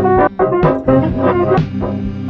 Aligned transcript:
Thank 0.00 0.30
you. 1.82 2.27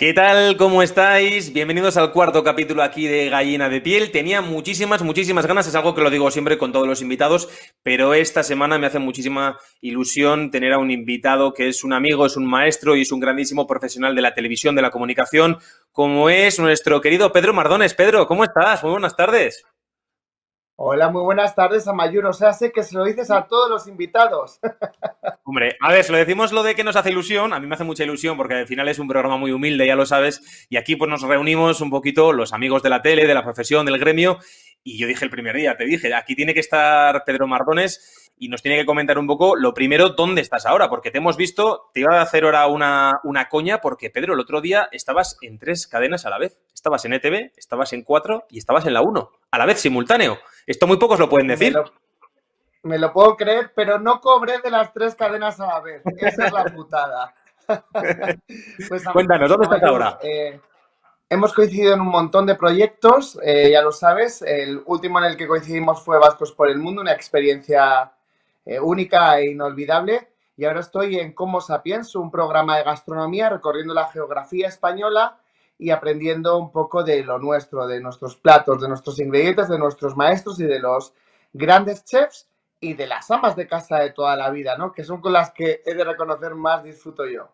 ¿Qué 0.00 0.14
tal? 0.14 0.56
¿Cómo 0.56 0.82
estáis? 0.82 1.52
Bienvenidos 1.52 1.98
al 1.98 2.10
cuarto 2.10 2.42
capítulo 2.42 2.82
aquí 2.82 3.06
de 3.06 3.28
Gallina 3.28 3.68
de 3.68 3.82
Piel. 3.82 4.10
Tenía 4.10 4.40
muchísimas, 4.40 5.02
muchísimas 5.02 5.44
ganas, 5.44 5.66
es 5.66 5.74
algo 5.74 5.94
que 5.94 6.00
lo 6.00 6.08
digo 6.08 6.30
siempre 6.30 6.56
con 6.56 6.72
todos 6.72 6.88
los 6.88 7.02
invitados, 7.02 7.50
pero 7.82 8.14
esta 8.14 8.42
semana 8.42 8.78
me 8.78 8.86
hace 8.86 8.98
muchísima 8.98 9.58
ilusión 9.82 10.50
tener 10.50 10.72
a 10.72 10.78
un 10.78 10.90
invitado 10.90 11.52
que 11.52 11.68
es 11.68 11.84
un 11.84 11.92
amigo, 11.92 12.24
es 12.24 12.38
un 12.38 12.46
maestro 12.46 12.96
y 12.96 13.02
es 13.02 13.12
un 13.12 13.20
grandísimo 13.20 13.66
profesional 13.66 14.14
de 14.14 14.22
la 14.22 14.32
televisión, 14.32 14.74
de 14.74 14.80
la 14.80 14.90
comunicación, 14.90 15.58
como 15.92 16.30
es 16.30 16.58
nuestro 16.58 17.02
querido 17.02 17.30
Pedro 17.30 17.52
Mardones. 17.52 17.92
Pedro, 17.92 18.26
¿cómo 18.26 18.44
estás? 18.44 18.82
Muy 18.82 18.92
buenas 18.92 19.14
tardes. 19.14 19.66
Hola, 20.82 21.10
muy 21.10 21.20
buenas 21.20 21.54
tardes, 21.54 21.86
Amayur. 21.86 22.24
O 22.24 22.32
sea, 22.32 22.54
sé 22.54 22.72
que 22.72 22.82
se 22.82 22.94
lo 22.94 23.04
dices 23.04 23.30
a 23.30 23.46
todos 23.46 23.68
los 23.68 23.86
invitados. 23.86 24.60
Hombre, 25.44 25.76
a 25.78 25.92
ver, 25.92 26.02
si 26.04 26.10
lo 26.10 26.16
decimos 26.16 26.52
lo 26.52 26.62
de 26.62 26.74
que 26.74 26.84
nos 26.84 26.96
hace 26.96 27.10
ilusión, 27.10 27.52
a 27.52 27.60
mí 27.60 27.66
me 27.66 27.74
hace 27.74 27.84
mucha 27.84 28.02
ilusión 28.02 28.38
porque 28.38 28.54
al 28.54 28.66
final 28.66 28.88
es 28.88 28.98
un 28.98 29.06
programa 29.06 29.36
muy 29.36 29.52
humilde, 29.52 29.86
ya 29.86 29.94
lo 29.94 30.06
sabes, 30.06 30.66
y 30.70 30.78
aquí 30.78 30.96
pues 30.96 31.10
nos 31.10 31.20
reunimos 31.20 31.82
un 31.82 31.90
poquito 31.90 32.32
los 32.32 32.54
amigos 32.54 32.82
de 32.82 32.88
la 32.88 33.02
tele, 33.02 33.26
de 33.26 33.34
la 33.34 33.44
profesión, 33.44 33.84
del 33.84 33.98
gremio, 33.98 34.38
y 34.82 34.96
yo 34.96 35.06
dije 35.06 35.22
el 35.22 35.30
primer 35.30 35.54
día, 35.54 35.76
te 35.76 35.84
dije, 35.84 36.14
aquí 36.14 36.34
tiene 36.34 36.54
que 36.54 36.60
estar 36.60 37.24
Pedro 37.24 37.46
Mardones 37.46 38.32
y 38.38 38.48
nos 38.48 38.62
tiene 38.62 38.78
que 38.78 38.86
comentar 38.86 39.18
un 39.18 39.26
poco, 39.26 39.54
lo 39.54 39.74
primero, 39.74 40.08
¿dónde 40.08 40.40
estás 40.40 40.64
ahora? 40.64 40.88
Porque 40.88 41.10
te 41.10 41.18
hemos 41.18 41.36
visto, 41.36 41.90
te 41.92 42.00
iba 42.00 42.18
a 42.18 42.22
hacer 42.22 42.44
ahora 42.44 42.66
una, 42.68 43.20
una 43.22 43.50
coña 43.50 43.82
porque, 43.82 44.08
Pedro, 44.08 44.32
el 44.32 44.40
otro 44.40 44.62
día 44.62 44.88
estabas 44.92 45.36
en 45.42 45.58
tres 45.58 45.86
cadenas 45.86 46.24
a 46.24 46.30
la 46.30 46.38
vez. 46.38 46.58
Estabas 46.72 47.04
en 47.04 47.12
ETV, 47.12 47.52
estabas 47.58 47.92
en 47.92 48.02
cuatro 48.02 48.46
y 48.48 48.56
estabas 48.56 48.86
en 48.86 48.94
la 48.94 49.02
uno, 49.02 49.32
a 49.50 49.58
la 49.58 49.66
vez, 49.66 49.80
simultáneo. 49.80 50.38
Esto 50.70 50.86
muy 50.86 50.98
pocos 50.98 51.18
lo 51.18 51.28
pueden 51.28 51.48
decir. 51.48 51.76
Me 52.84 52.96
lo, 52.96 53.12
puedo 53.12 53.36
creer, 53.36 53.72
pero 53.74 53.98
no 53.98 54.20
cobré 54.20 54.60
de 54.60 54.70
las 54.70 54.92
tres 54.92 55.16
cadenas 55.16 55.58
a 55.58 55.66
la 55.66 55.80
vez. 55.80 56.00
Esa 56.16 56.46
es 56.46 56.52
la 56.52 56.64
putada. 56.66 57.34
pues, 58.88 59.04
Cuéntanos, 59.12 59.48
¿dónde 59.48 59.64
estás 59.64 59.82
ahora? 59.82 60.20
Eh, 60.22 60.60
hemos 61.28 61.52
coincidido 61.54 61.94
en 61.94 62.00
un 62.00 62.06
montón 62.06 62.46
de 62.46 62.54
proyectos, 62.54 63.36
eh, 63.42 63.70
ya 63.72 63.82
lo 63.82 63.90
sabes. 63.90 64.42
El 64.42 64.80
último 64.86 65.18
en 65.18 65.24
el 65.24 65.36
que 65.36 65.48
coincidimos 65.48 66.04
fue 66.04 66.20
Vascos 66.20 66.52
por 66.52 66.70
el 66.70 66.78
Mundo, 66.78 67.02
una 67.02 67.14
experiencia 67.14 68.12
eh, 68.64 68.78
única 68.78 69.40
e 69.40 69.50
inolvidable. 69.50 70.28
Y 70.56 70.66
ahora 70.66 70.78
estoy 70.78 71.16
en 71.16 71.32
Como 71.32 71.60
Sapiens, 71.60 72.14
un 72.14 72.30
programa 72.30 72.76
de 72.76 72.84
gastronomía 72.84 73.48
recorriendo 73.48 73.92
la 73.92 74.06
geografía 74.06 74.68
española 74.68 75.36
y 75.80 75.90
aprendiendo 75.90 76.58
un 76.58 76.70
poco 76.70 77.02
de 77.02 77.24
lo 77.24 77.38
nuestro, 77.38 77.86
de 77.86 78.00
nuestros 78.00 78.36
platos, 78.36 78.82
de 78.82 78.88
nuestros 78.88 79.18
ingredientes, 79.18 79.68
de 79.68 79.78
nuestros 79.78 80.14
maestros 80.14 80.60
y 80.60 80.64
de 80.64 80.78
los 80.78 81.14
grandes 81.54 82.04
chefs 82.04 82.48
y 82.78 82.92
de 82.94 83.06
las 83.06 83.30
amas 83.30 83.56
de 83.56 83.66
casa 83.66 83.98
de 83.98 84.10
toda 84.10 84.36
la 84.36 84.50
vida, 84.50 84.76
¿no? 84.76 84.92
Que 84.92 85.04
son 85.04 85.20
con 85.20 85.32
las 85.32 85.52
que 85.52 85.82
he 85.84 85.94
de 85.94 86.04
reconocer 86.04 86.54
más 86.54 86.84
disfruto 86.84 87.26
yo. 87.26 87.50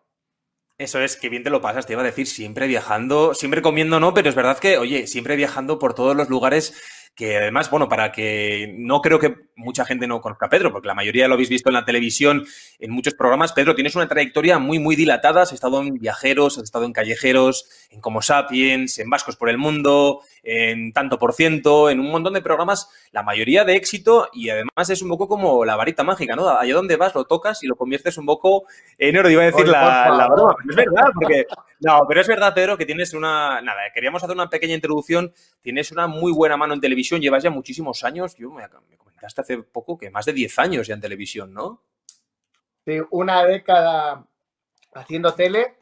Eso 0.77 0.99
es, 0.99 1.15
que 1.15 1.29
bien 1.29 1.43
te 1.43 1.49
lo 1.49 1.61
pasas, 1.61 1.87
te 1.87 1.93
iba 1.93 2.01
a 2.03 2.05
decir, 2.05 2.27
siempre 2.27 2.67
viajando, 2.67 3.33
siempre 3.33 3.61
comiendo, 3.61 3.99
¿no? 3.99 4.13
Pero 4.13 4.29
es 4.29 4.35
verdad 4.35 4.59
que, 4.59 4.77
oye, 4.77 5.07
siempre 5.07 5.35
viajando 5.35 5.79
por 5.79 5.95
todos 5.95 6.15
los 6.15 6.29
lugares 6.29 7.06
que 7.17 7.35
además, 7.35 7.71
bueno, 7.71 7.89
para 7.89 8.11
que 8.11 8.75
no 8.77 9.01
creo 9.01 9.17
que 9.17 9.33
mucha 9.55 9.83
gente 9.85 10.05
no 10.05 10.21
conozca 10.21 10.45
a 10.45 10.49
Pedro, 10.49 10.71
porque 10.71 10.87
la 10.87 10.93
mayoría 10.93 11.27
lo 11.27 11.33
habéis 11.33 11.49
visto 11.49 11.67
en 11.67 11.73
la 11.73 11.83
televisión, 11.83 12.45
en 12.77 12.91
muchos 12.91 13.15
programas. 13.15 13.53
Pedro, 13.53 13.73
tienes 13.73 13.95
una 13.95 14.07
trayectoria 14.07 14.59
muy, 14.59 14.77
muy 14.77 14.95
dilatada. 14.95 15.41
Has 15.41 15.51
estado 15.51 15.81
en 15.81 15.95
Viajeros, 15.95 16.59
has 16.59 16.65
estado 16.65 16.85
en 16.85 16.93
Callejeros, 16.93 17.67
en 17.89 18.01
Como 18.01 18.21
Sapiens, 18.21 18.99
en 18.99 19.09
Vascos 19.09 19.35
por 19.35 19.49
el 19.49 19.57
Mundo, 19.57 20.21
en 20.49 20.93
Tanto 20.93 21.19
por 21.19 21.33
Ciento, 21.33 21.89
en 21.89 21.99
un 21.99 22.09
montón 22.09 22.33
de 22.33 22.41
programas, 22.41 22.89
la 23.11 23.21
mayoría 23.21 23.65
de 23.65 23.75
éxito 23.75 24.29
y 24.31 24.49
además 24.49 24.89
es 24.89 25.01
un 25.01 25.09
poco 25.09 25.27
como 25.27 25.65
la 25.65 25.75
varita 25.75 26.05
mágica, 26.05 26.37
¿no? 26.37 26.47
Allá 26.47 26.73
donde 26.73 26.95
vas 26.95 27.13
lo 27.13 27.25
tocas 27.25 27.61
y 27.63 27.67
lo 27.67 27.75
conviertes 27.75 28.17
un 28.17 28.25
poco 28.25 28.65
en 28.97 29.17
oro. 29.17 29.29
Iba 29.29 29.43
a 29.43 29.45
decir 29.47 29.67
la, 29.67 30.09
la, 30.09 30.27
broma, 30.27 30.55
es 30.69 30.75
verdad, 30.75 31.09
porque... 31.13 31.45
No, 31.81 32.05
pero 32.07 32.21
es 32.21 32.27
verdad, 32.27 32.53
Pedro, 32.55 32.77
que 32.77 32.85
tienes 32.85 33.13
una... 33.13 33.61
Nada, 33.61 33.81
queríamos 33.93 34.23
hacer 34.23 34.35
una 34.35 34.49
pequeña 34.49 34.73
introducción. 34.73 35.33
Tienes 35.61 35.91
una 35.91 36.07
muy 36.07 36.31
buena 36.31 36.55
mano 36.55 36.73
en 36.73 36.79
televisión 36.79 37.21
llevas 37.21 37.43
ya 37.43 37.49
muchísimos 37.49 38.05
años. 38.05 38.35
Yo 38.37 38.49
me, 38.51 38.63
comentaste 38.97 39.41
hace 39.41 39.57
poco 39.57 39.97
que 39.97 40.09
más 40.09 40.25
de 40.25 40.33
10 40.33 40.59
años 40.59 40.87
ya 40.87 40.93
en 40.93 41.01
televisión, 41.01 41.53
¿no? 41.53 41.83
Sí, 42.85 42.99
una 43.11 43.43
década 43.43 44.25
haciendo 44.93 45.33
tele. 45.33 45.75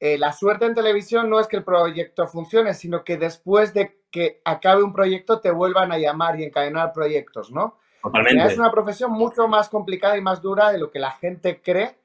Eh, 0.00 0.18
la 0.18 0.32
suerte 0.32 0.64
en 0.64 0.74
televisión 0.74 1.30
no 1.30 1.38
es 1.38 1.46
que 1.46 1.58
el 1.58 1.64
proyecto 1.64 2.26
funcione, 2.26 2.74
sino 2.74 3.04
que 3.04 3.16
después 3.16 3.72
de 3.72 3.99
que 4.10 4.40
acabe 4.44 4.82
un 4.82 4.92
proyecto 4.92 5.40
te 5.40 5.50
vuelvan 5.50 5.92
a 5.92 5.98
llamar 5.98 6.38
y 6.38 6.44
encadenar 6.44 6.92
proyectos, 6.92 7.50
¿no? 7.50 7.78
Totalmente. 8.02 8.44
Es 8.44 8.58
una 8.58 8.70
profesión 8.70 9.12
mucho 9.12 9.46
más 9.46 9.68
complicada 9.68 10.16
y 10.16 10.22
más 10.22 10.40
dura 10.40 10.72
de 10.72 10.78
lo 10.78 10.90
que 10.90 10.98
la 10.98 11.12
gente 11.12 11.60
cree 11.62 11.96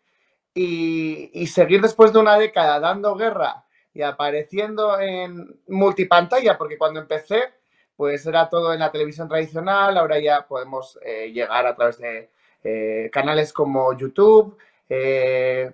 y, 0.53 1.31
y 1.33 1.47
seguir 1.47 1.81
después 1.81 2.11
de 2.11 2.19
una 2.19 2.37
década 2.37 2.79
dando 2.79 3.15
guerra 3.15 3.63
y 3.93 4.01
apareciendo 4.01 4.99
en 4.99 5.57
multipantalla, 5.67 6.57
porque 6.57 6.77
cuando 6.77 6.99
empecé 6.99 7.53
pues 7.95 8.25
era 8.25 8.49
todo 8.49 8.73
en 8.73 8.79
la 8.79 8.91
televisión 8.91 9.27
tradicional, 9.27 9.97
ahora 9.97 10.19
ya 10.19 10.45
podemos 10.47 10.99
eh, 11.03 11.31
llegar 11.31 11.65
a 11.65 11.75
través 11.75 11.97
de 11.97 12.29
eh, 12.63 13.09
canales 13.11 13.53
como 13.53 13.95
YouTube, 13.97 14.57
eh, 14.89 15.71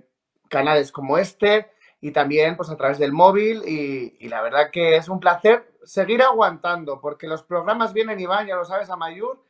canales 0.48 0.92
como 0.92 1.18
este 1.18 1.72
y 2.00 2.12
también 2.12 2.58
pues 2.58 2.70
a 2.70 2.78
través 2.78 3.00
del 3.00 3.12
móvil 3.12 3.64
y, 3.66 4.28
la 4.28 4.42
verdad 4.42 4.72
que 4.72 4.98
es 4.98 5.10
un 5.10 5.20
placer 5.20 5.71
seguir 5.84 6.22
aguantando 6.22 7.00
porque 7.00 7.28
los 7.28 7.44
programas 7.44 7.94
vienen 7.94 8.20
y 8.20 8.26
van, 8.26 8.48
ya 8.48 8.56
lo 8.56 8.66
sabes, 8.66 8.90
a 8.90 8.96
Mayur, 8.96 9.44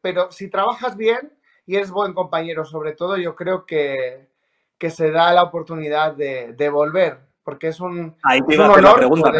pero 0.00 0.30
si 0.30 0.48
trabajas 0.48 0.96
bien 0.96 1.32
y 1.66 1.76
eres 1.76 1.90
buen 1.90 2.14
compañero 2.14 2.64
sobre 2.64 2.92
todo, 2.92 3.16
yo 3.16 3.36
creo 3.36 3.66
que, 3.66 4.28
que 4.78 4.90
se 4.90 5.10
da 5.10 5.32
la 5.32 5.42
oportunidad 5.42 6.14
de, 6.14 6.68
volver 6.70 7.18
porque 7.42 7.68
es 7.68 7.80
un, 7.80 8.16
Ahí 8.22 8.40
te 8.42 8.54
iba 8.54 8.66
a 8.66 8.94
pregunta, 8.94 9.32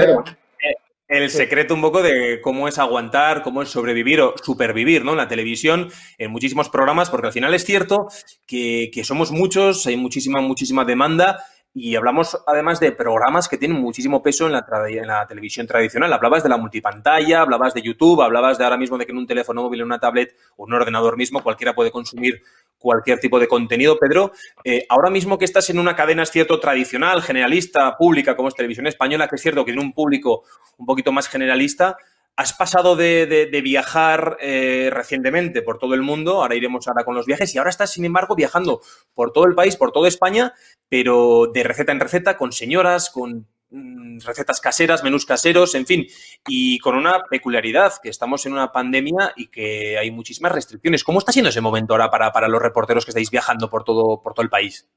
el 1.10 1.28
secreto 1.28 1.74
un 1.74 1.80
poco 1.80 2.02
de 2.02 2.40
cómo 2.40 2.68
es 2.68 2.78
aguantar, 2.78 3.42
cómo 3.42 3.62
es 3.62 3.68
sobrevivir 3.68 4.20
o 4.20 4.34
supervivir, 4.40 5.04
¿no? 5.04 5.10
En 5.10 5.16
la 5.16 5.26
televisión, 5.26 5.90
en 6.18 6.30
muchísimos 6.30 6.68
programas, 6.68 7.10
porque 7.10 7.26
al 7.26 7.32
final 7.32 7.52
es 7.52 7.64
cierto 7.64 8.06
que, 8.46 8.92
somos 9.02 9.32
muchos, 9.32 9.84
hay 9.88 9.96
muchísima, 9.96 10.40
muchísima 10.40 10.84
demanda 10.84 11.44
y 11.72 11.94
hablamos 11.94 12.36
además 12.46 12.80
de 12.80 12.90
programas 12.90 13.48
que 13.48 13.56
tienen 13.56 13.80
muchísimo 13.80 14.22
peso 14.22 14.46
en 14.46 14.52
la, 14.52 14.66
en 14.88 15.06
la, 15.06 15.26
televisión 15.26 15.66
tradicional. 15.66 16.12
Hablabas 16.12 16.42
de 16.42 16.48
la 16.48 16.56
multipantalla, 16.56 17.42
hablabas 17.42 17.74
de 17.74 17.82
YouTube, 17.82 18.22
hablabas 18.22 18.58
de 18.58 18.64
ahora 18.64 18.76
mismo 18.76 18.98
de 18.98 19.06
que 19.06 19.12
en 19.12 19.18
un 19.18 19.26
teléfono 19.26 19.62
móvil, 19.62 19.80
en 19.80 19.86
una 19.86 20.00
tablet 20.00 20.34
o 20.56 20.64
un 20.64 20.72
ordenador 20.72 21.16
mismo 21.16 21.42
cualquiera 21.42 21.74
puede 21.74 21.92
consumir 21.92 22.42
cualquier 22.76 23.20
tipo 23.20 23.38
de 23.38 23.46
contenido. 23.46 23.98
Pedro, 23.98 24.32
eh, 24.64 24.84
ahora 24.88 25.10
mismo 25.10 25.38
que 25.38 25.44
estás 25.44 25.70
en 25.70 25.78
una 25.78 25.94
cadena, 25.94 26.24
es 26.24 26.30
cierto, 26.30 26.58
tradicional, 26.58 27.22
generalista, 27.22 27.96
pública, 27.96 28.34
como 28.34 28.48
es 28.48 28.54
Televisión 28.56 28.88
Española, 28.88 29.28
que 29.28 29.36
es 29.36 29.42
cierto 29.42 29.64
que 29.64 29.72
tiene 29.72 29.86
un 29.86 29.92
público 29.92 30.42
un 30.76 30.86
poquito 30.86 31.12
más 31.12 31.28
generalista, 31.28 31.96
has 32.40 32.52
pasado 32.52 32.96
de, 32.96 33.60
viajar 33.62 34.36
eh, 34.40 34.90
recientemente 34.92 35.62
por 35.62 35.78
todo 35.78 35.94
el 35.94 36.02
mundo, 36.02 36.42
ahora 36.42 36.54
iremos 36.54 36.88
ahora 36.88 37.04
con 37.04 37.14
los 37.14 37.26
viajes, 37.26 37.54
y 37.54 37.58
ahora 37.58 37.70
estás, 37.70 37.92
sin 37.92 38.04
embargo, 38.04 38.34
viajando 38.34 38.80
por 39.14 39.32
todo 39.32 39.44
el 39.46 39.54
país, 39.54 39.76
por 39.76 39.92
toda 39.92 40.08
España, 40.08 40.54
pero 40.88 41.50
de 41.52 41.62
receta 41.62 41.92
en 41.92 42.00
receta, 42.00 42.36
con 42.36 42.52
señoras, 42.52 43.10
con 43.10 43.46
Mm, 43.72 44.18
recetas 44.26 44.60
caseras, 44.60 45.04
menús 45.04 45.24
caseros, 45.24 45.76
en 45.76 45.86
fin, 45.86 46.04
y 46.48 46.80
con 46.80 46.96
una 46.96 47.22
peculiaridad, 47.30 47.92
que 48.02 48.08
estamos 48.08 48.44
en 48.44 48.52
una 48.52 48.72
pandemia 48.72 49.32
y 49.36 49.46
que 49.46 49.96
hay 49.96 50.10
muchísimas 50.10 50.50
restricciones. 50.50 51.04
¿Cómo 51.04 51.20
está 51.20 51.30
siendo 51.30 51.50
ese 51.50 51.60
momento 51.60 51.94
ahora 51.94 52.10
para, 52.10 52.48
los 52.48 52.60
reporteros 52.60 53.04
que 53.04 53.12
estáis 53.12 53.30
viajando 53.30 53.70
por 53.70 53.84
todo, 53.84 54.22
por 54.22 54.34
todo 54.34 54.42
el 54.42 54.50
país? 54.50 54.88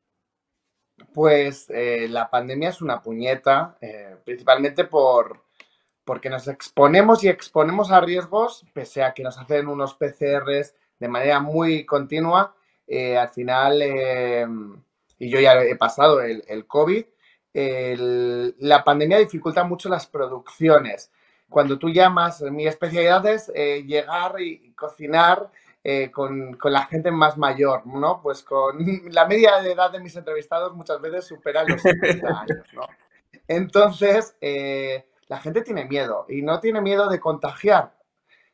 Pues 1.13 1.69
eh, 1.69 2.07
la 2.10 2.31
pandemia 2.31 2.69
es 2.69 2.81
una 2.81 3.00
puñeta, 3.00 3.78
eh, 3.80 4.16
principalmente 4.25 4.86
por, 4.86 5.46
porque 6.05 6.29
nos 6.29 6.47
exponemos 6.47 7.23
y 7.23 7.29
exponemos 7.29 7.91
a 7.91 8.01
riesgos, 8.01 8.65
pese 8.73 9.03
a 9.03 9.13
que 9.13 9.23
nos 9.23 9.38
hacen 9.38 9.67
unos 9.67 9.95
PCRs 9.95 10.75
de 11.00 11.07
manera 11.07 11.39
muy 11.39 11.85
continua. 11.85 12.55
Eh, 12.88 13.17
al 13.17 13.29
final, 13.29 13.81
y 15.17 15.29
yo 15.29 15.39
ya 15.39 15.61
he 15.63 15.75
pasado 15.75 16.21
el, 16.21 16.44
el 16.47 16.67
COVID, 16.67 17.05
la 17.53 18.83
pandemia 18.83 19.19
dificulta 19.19 19.63
mucho 19.63 19.89
las 19.89 20.07
producciones. 20.07 21.11
Cuando 21.53 21.77
tú 21.77 21.89
llamas, 21.89 22.41
mi 22.41 22.65
especialidad 22.65 23.25
es 23.27 23.51
eh, 23.53 23.83
llegar 23.85 24.41
y 24.41 24.73
cocinar 24.73 25.51
eh, 25.83 26.09
con, 26.09 26.57
la 26.63 26.85
gente 26.88 27.11
más 27.11 27.38
mayor, 27.38 27.85
¿no? 27.85 28.21
Pues 28.23 28.41
con 28.41 28.77
la 29.11 29.27
media 29.27 29.61
de 29.61 29.73
edad 29.73 29.91
de 29.91 30.00
mis 30.00 30.15
entrevistados 30.15 30.73
muchas 30.73 31.00
veces 31.00 31.25
supera 31.25 31.63
los 31.63 31.79
70 31.81 32.27
años, 32.27 32.67
¿no? 32.73 32.88
Entonces, 33.47 34.35
eh, 34.41 35.05
la 35.28 35.40
gente 35.40 35.62
tiene 35.62 35.86
miedo 35.86 36.25
y 36.30 36.42
no 36.42 36.60
tiene 36.60 36.81
miedo 36.81 37.10
de 37.10 37.20
contagiar. 37.20 37.94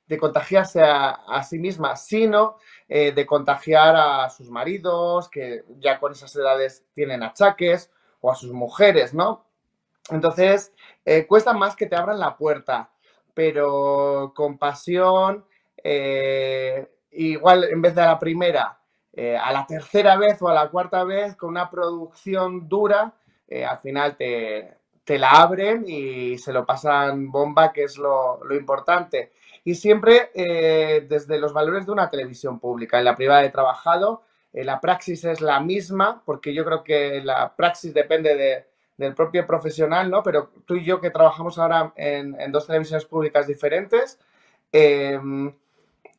de 0.07 0.17
contagiarse 0.17 0.81
a, 0.81 1.43
sí 1.43 1.59
mismas, 1.59 2.07
sino 2.07 2.57
eh, 2.87 3.11
de 3.11 3.27
contagiar 3.27 3.95
a 3.95 4.29
sus 4.31 4.49
maridos, 4.49 5.29
que 5.29 5.63
ya 5.77 5.99
con 5.99 6.13
esas 6.13 6.35
edades 6.35 6.83
tienen 6.95 7.21
achaques, 7.21 7.91
o 8.19 8.31
a 8.31 8.35
sus 8.35 8.51
mujeres, 8.51 9.13
¿no? 9.13 9.45
Entonces, 10.09 10.73
eh, 11.05 11.27
cuesta 11.27 11.53
más 11.53 11.75
que 11.75 11.85
te 11.85 11.95
abran 11.95 12.19
la 12.19 12.35
puerta, 12.37 12.89
pero 13.35 14.33
con 14.35 14.57
pasión, 14.57 15.45
eh, 15.83 16.89
igual 17.11 17.65
en 17.65 17.81
vez 17.81 17.93
de 17.93 18.01
a 18.01 18.05
la 18.07 18.19
primera, 18.19 18.79
a 19.41 19.51
la 19.51 19.65
tercera 19.67 20.17
vez 20.17 20.41
o 20.41 20.47
a 20.47 20.53
la 20.55 20.69
cuarta 20.69 21.03
vez, 21.03 21.35
con 21.35 21.49
una 21.49 21.69
producción 21.69 22.67
dura, 22.67 23.13
al 23.67 23.79
final 23.79 24.15
te, 24.17 24.78
la 25.17 25.31
abren 25.31 25.85
y 25.87 26.37
se 26.37 26.53
lo 26.53 26.65
pasan 26.65 27.31
bomba, 27.31 27.71
que 27.73 27.85
es 27.85 27.97
lo, 27.97 28.43
lo 28.43 28.55
importante 28.55 29.31
y 29.63 29.75
siempre 29.75 30.31
eh, 30.33 31.05
desde 31.07 31.37
los 31.37 31.53
valores 31.53 31.85
de 31.85 31.91
una 31.91 32.09
televisión 32.09 32.59
pública. 32.59 32.97
En 32.97 33.05
la 33.05 33.15
privada 33.15 33.43
he 33.43 33.49
trabajado, 33.49 34.23
eh, 34.53 34.63
la 34.63 34.79
praxis 34.81 35.23
es 35.25 35.41
la 35.41 35.59
misma, 35.59 36.21
porque 36.25 36.53
yo 36.53 36.65
creo 36.65 36.83
que 36.83 37.21
la 37.23 37.55
praxis 37.55 37.93
depende 37.93 38.65
del 38.97 39.13
propio 39.13 39.45
profesional, 39.45 40.09
¿no? 40.09 40.23
Pero 40.23 40.49
tú 40.65 40.75
y 40.75 40.83
yo 40.83 40.99
que 40.99 41.11
trabajamos 41.11 41.57
ahora 41.59 41.93
en, 41.95 42.51
dos 42.51 42.67
televisiones 42.67 43.05
públicas 43.05 43.47
diferentes, 43.47 44.19
em, 44.71 45.53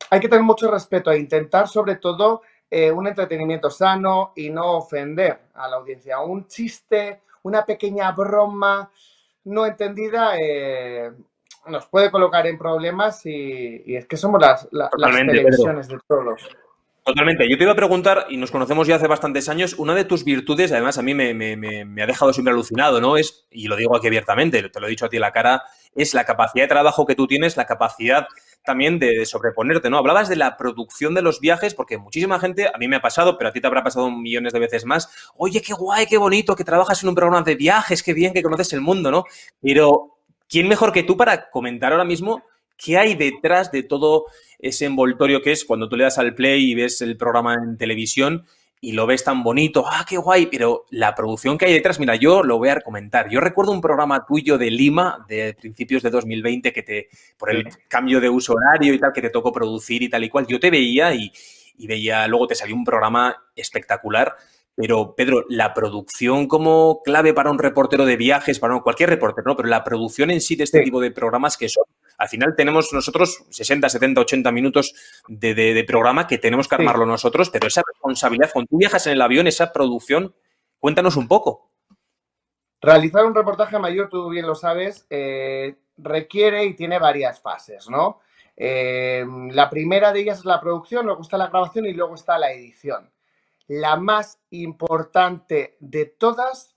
hay 0.09 0.19
que 0.19 0.27
tener 0.29 0.43
mucho 0.43 0.69
respeto 0.69 1.11
e 1.11 1.19
intentar 1.19 1.67
sobre 1.67 1.95
todo 1.95 2.41
eh, 2.69 2.91
un 2.91 3.07
entretenimiento 3.07 3.69
sano 3.69 4.31
y 4.35 4.49
no 4.49 4.77
ofender 4.77 5.39
a 5.55 5.67
la 5.67 5.75
audiencia. 5.77 6.19
Un 6.19 6.47
chiste, 6.47 7.21
una 7.43 7.65
pequeña 7.65 8.11
broma 8.11 8.91
no 9.43 9.65
entendida, 9.65 10.33
nos 11.67 11.85
puede 11.87 12.11
colocar 12.11 12.47
en 12.47 12.57
problemas 12.57 13.25
y, 13.25 13.95
es 13.95 14.05
que 14.05 14.17
somos 14.17 14.41
las, 14.41 14.69
televisiones 14.69 15.87
de 15.87 15.97
todos. 16.07 16.49
Totalmente. 17.03 17.49
Yo 17.49 17.57
te 17.57 17.63
iba 17.63 17.73
a 17.73 17.75
preguntar, 17.75 18.27
y 18.29 18.37
nos 18.37 18.51
conocemos 18.51 18.87
ya 18.87 18.95
hace 18.95 19.07
bastantes 19.07 19.49
años, 19.49 19.73
una 19.73 19.95
de 19.95 20.05
tus 20.05 20.23
virtudes, 20.23 20.71
además 20.71 20.99
a 20.99 21.01
mí 21.01 21.15
me, 21.15 22.03
ha 22.03 22.05
dejado 22.05 22.31
siempre 22.31 22.53
alucinado, 22.53 23.01
¿no? 23.01 23.17
Es, 23.17 23.47
y 23.49 23.67
lo 23.67 23.75
digo 23.75 23.95
aquí 23.95 24.07
abiertamente, 24.07 24.61
te 24.69 24.79
lo 24.79 24.85
he 24.85 24.89
dicho 24.91 25.05
a 25.05 25.09
ti 25.09 25.17
en 25.17 25.21
la 25.21 25.31
cara, 25.31 25.63
es 25.95 26.13
la 26.13 26.25
capacidad 26.25 26.65
de 26.65 26.69
trabajo 26.69 27.07
que 27.07 27.15
tú 27.15 27.25
tienes, 27.25 27.57
la 27.57 27.65
capacidad 27.65 28.27
también 28.63 28.99
de, 28.99 29.25
sobreponerte, 29.25 29.89
¿no? 29.89 29.97
Hablabas 29.97 30.29
de 30.29 30.35
la 30.35 30.57
producción 30.57 31.13
de 31.13 31.21
los 31.21 31.39
viajes, 31.39 31.73
porque 31.73 31.97
muchísima 31.97 32.39
gente, 32.39 32.67
a 32.67 32.77
mí 32.77 32.87
me 32.87 32.97
ha 32.97 33.01
pasado, 33.01 33.37
pero 33.37 33.49
a 33.49 33.53
ti 33.53 33.61
te 33.61 33.67
habrá 33.67 33.83
pasado 33.83 34.11
millones 34.11 34.53
de 34.53 34.59
veces 34.59 34.85
más, 34.85 35.09
oye, 35.35 35.61
qué 35.61 35.73
guay, 35.73 36.05
qué 36.05 36.17
bonito, 36.17 36.55
que 36.55 36.63
trabajas 36.63 37.01
en 37.03 37.09
un 37.09 37.15
programa 37.15 37.41
de 37.43 37.55
viajes, 37.55 38.03
qué 38.03 38.13
bien, 38.13 38.33
que 38.33 38.43
conoces 38.43 38.73
el 38.73 38.81
mundo, 38.81 39.11
¿no? 39.11 39.23
Pero 39.61 40.17
¿quién 40.47 40.67
mejor 40.67 40.91
que 40.91 41.03
tú 41.03 41.17
para 41.17 41.49
comentar 41.49 41.91
ahora 41.91 42.05
mismo 42.05 42.43
qué 42.77 42.97
hay 42.97 43.15
detrás 43.15 43.71
de 43.71 43.83
todo 43.83 44.25
ese 44.59 44.85
envoltorio 44.85 45.41
que 45.41 45.51
es 45.51 45.65
cuando 45.65 45.87
tú 45.87 45.95
le 45.95 46.03
das 46.03 46.17
al 46.17 46.35
play 46.35 46.71
y 46.71 46.75
ves 46.75 47.01
el 47.01 47.17
programa 47.17 47.55
en 47.55 47.77
televisión 47.77 48.45
y 48.83 48.93
lo 48.93 49.05
ves 49.05 49.23
tan 49.23 49.43
bonito, 49.43 49.85
ah, 49.87 50.03
qué 50.09 50.17
guay, 50.17 50.47
pero 50.47 50.85
la 50.89 51.13
producción 51.13 51.55
que 51.55 51.65
hay 51.65 51.73
detrás, 51.73 51.99
mira, 51.99 52.15
yo 52.15 52.41
lo 52.41 52.57
voy 52.57 52.69
a 52.69 52.81
comentar. 52.81 53.29
Yo 53.29 53.39
recuerdo 53.39 53.71
un 53.71 53.79
programa 53.79 54.25
tuyo 54.25 54.57
de 54.57 54.71
Lima, 54.71 55.23
de 55.29 55.53
principios 55.53 56.01
de 56.01 56.09
2020, 56.09 56.73
que 56.73 56.81
te, 56.81 57.09
por 57.37 57.51
el 57.51 57.69
cambio 57.87 58.19
de 58.19 58.27
uso 58.27 58.53
horario 58.53 58.91
y 58.95 58.99
tal, 58.99 59.13
que 59.13 59.21
te 59.21 59.29
tocó 59.29 59.51
producir 59.51 60.01
y 60.01 60.09
tal 60.09 60.23
y 60.23 60.29
cual, 60.29 60.47
yo 60.47 60.59
te 60.59 60.71
veía 60.71 61.13
y, 61.13 61.31
y 61.77 61.85
veía, 61.85 62.27
luego 62.27 62.47
te 62.47 62.55
salió 62.55 62.75
un 62.75 62.83
programa 62.83 63.35
espectacular. 63.55 64.35
Pero, 64.73 65.13
Pedro, 65.15 65.45
la 65.49 65.73
producción 65.73 66.47
como 66.47 67.01
clave 67.03 67.33
para 67.35 67.51
un 67.51 67.59
reportero 67.59 68.05
de 68.05 68.15
viajes, 68.15 68.57
para 68.57 68.79
cualquier 68.79 69.09
reportero, 69.09 69.49
¿no? 69.49 69.55
Pero 69.55 69.69
la 69.69 69.83
producción 69.83 70.31
en 70.31 70.41
sí 70.41 70.55
de 70.55 70.63
este 70.63 70.81
tipo 70.81 71.01
de 71.01 71.11
programas 71.11 71.57
que 71.57 71.69
son, 71.69 71.83
al 72.17 72.29
final 72.29 72.55
tenemos 72.55 72.93
nosotros 72.93 73.43
60, 73.49 73.89
70, 73.89 74.21
80 74.21 74.51
minutos 74.51 74.93
de, 75.27 75.83
programa 75.85 76.25
que 76.25 76.37
tenemos 76.37 76.67
que 76.67 76.75
armarlo 76.75 77.05
nosotros, 77.05 77.49
pero 77.49 77.67
esa 77.67 77.81
responsabilidad, 78.11 78.51
cuando 78.53 78.69
tú 78.69 78.77
viajas 78.77 79.07
en 79.07 79.13
el 79.13 79.21
avión, 79.21 79.47
esa 79.47 79.71
producción, 79.71 80.33
cuéntanos 80.79 81.17
un 81.17 81.27
poco. 81.27 81.71
Realizar 82.81 83.25
un 83.25 83.35
reportaje 83.35 83.77
mayor, 83.79 84.09
tú 84.09 84.29
bien 84.29 84.47
lo 84.47 84.55
sabes, 84.55 85.05
eh, 85.09 85.75
requiere 85.97 86.65
y 86.65 86.73
tiene 86.73 86.99
varias 86.99 87.39
fases, 87.41 87.89
¿no? 87.89 88.19
Eh, 88.55 89.25
la 89.51 89.69
primera 89.69 90.11
de 90.11 90.21
ellas 90.21 90.39
es 90.39 90.45
la 90.45 90.59
producción, 90.59 91.05
luego 91.05 91.21
está 91.21 91.37
la 91.37 91.47
grabación 91.47 91.85
y 91.85 91.93
luego 91.93 92.15
está 92.15 92.37
la 92.37 92.51
edición 92.51 93.11
la 93.71 93.95
más 93.95 94.37
importante 94.49 95.77
de 95.79 96.05
todas 96.05 96.75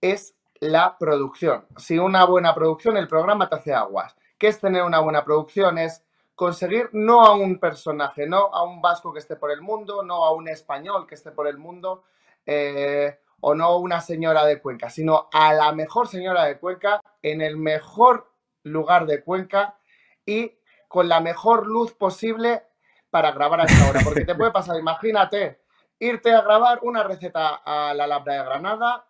es 0.00 0.36
la 0.60 0.96
producción. 0.96 1.66
Si 1.76 1.98
una 1.98 2.24
buena 2.24 2.54
producción, 2.54 2.96
el 2.96 3.08
programa 3.08 3.48
te 3.48 3.56
hace 3.56 3.74
aguas. 3.74 4.14
¿Qué 4.38 4.46
es 4.46 4.60
tener 4.60 4.84
una 4.84 5.00
buena 5.00 5.24
producción? 5.24 5.76
Es 5.76 6.04
conseguir 6.40 6.88
no 6.94 7.22
a 7.22 7.34
un 7.34 7.60
personaje, 7.60 8.26
no 8.26 8.46
a 8.46 8.62
un 8.62 8.80
vasco 8.80 9.12
que 9.12 9.18
esté 9.18 9.36
por 9.36 9.50
el 9.50 9.60
mundo, 9.60 10.02
no 10.02 10.24
a 10.24 10.32
un 10.32 10.48
español 10.48 11.06
que 11.06 11.14
esté 11.14 11.32
por 11.32 11.46
el 11.46 11.58
mundo, 11.58 12.04
eh, 12.46 13.20
o 13.40 13.54
no 13.54 13.76
una 13.76 14.00
señora 14.00 14.46
de 14.46 14.58
Cuenca, 14.58 14.88
sino 14.88 15.28
a 15.34 15.52
la 15.52 15.70
mejor 15.72 16.08
señora 16.08 16.46
de 16.46 16.58
Cuenca, 16.58 17.02
en 17.20 17.42
el 17.42 17.58
mejor 17.58 18.32
lugar 18.62 19.04
de 19.04 19.22
Cuenca 19.22 19.76
y 20.24 20.56
con 20.88 21.10
la 21.10 21.20
mejor 21.20 21.66
luz 21.66 21.92
posible 21.92 22.62
para 23.10 23.32
grabar 23.32 23.60
a 23.60 23.64
esta 23.64 23.90
hora. 23.90 24.00
Porque 24.02 24.24
te 24.24 24.34
puede 24.34 24.50
pasar, 24.50 24.78
imagínate, 24.78 25.60
irte 25.98 26.32
a 26.32 26.40
grabar 26.40 26.78
una 26.84 27.02
receta 27.02 27.56
a 27.56 27.92
la 27.92 28.04
Alhambra 28.04 28.36
de 28.36 28.44
Granada 28.44 29.06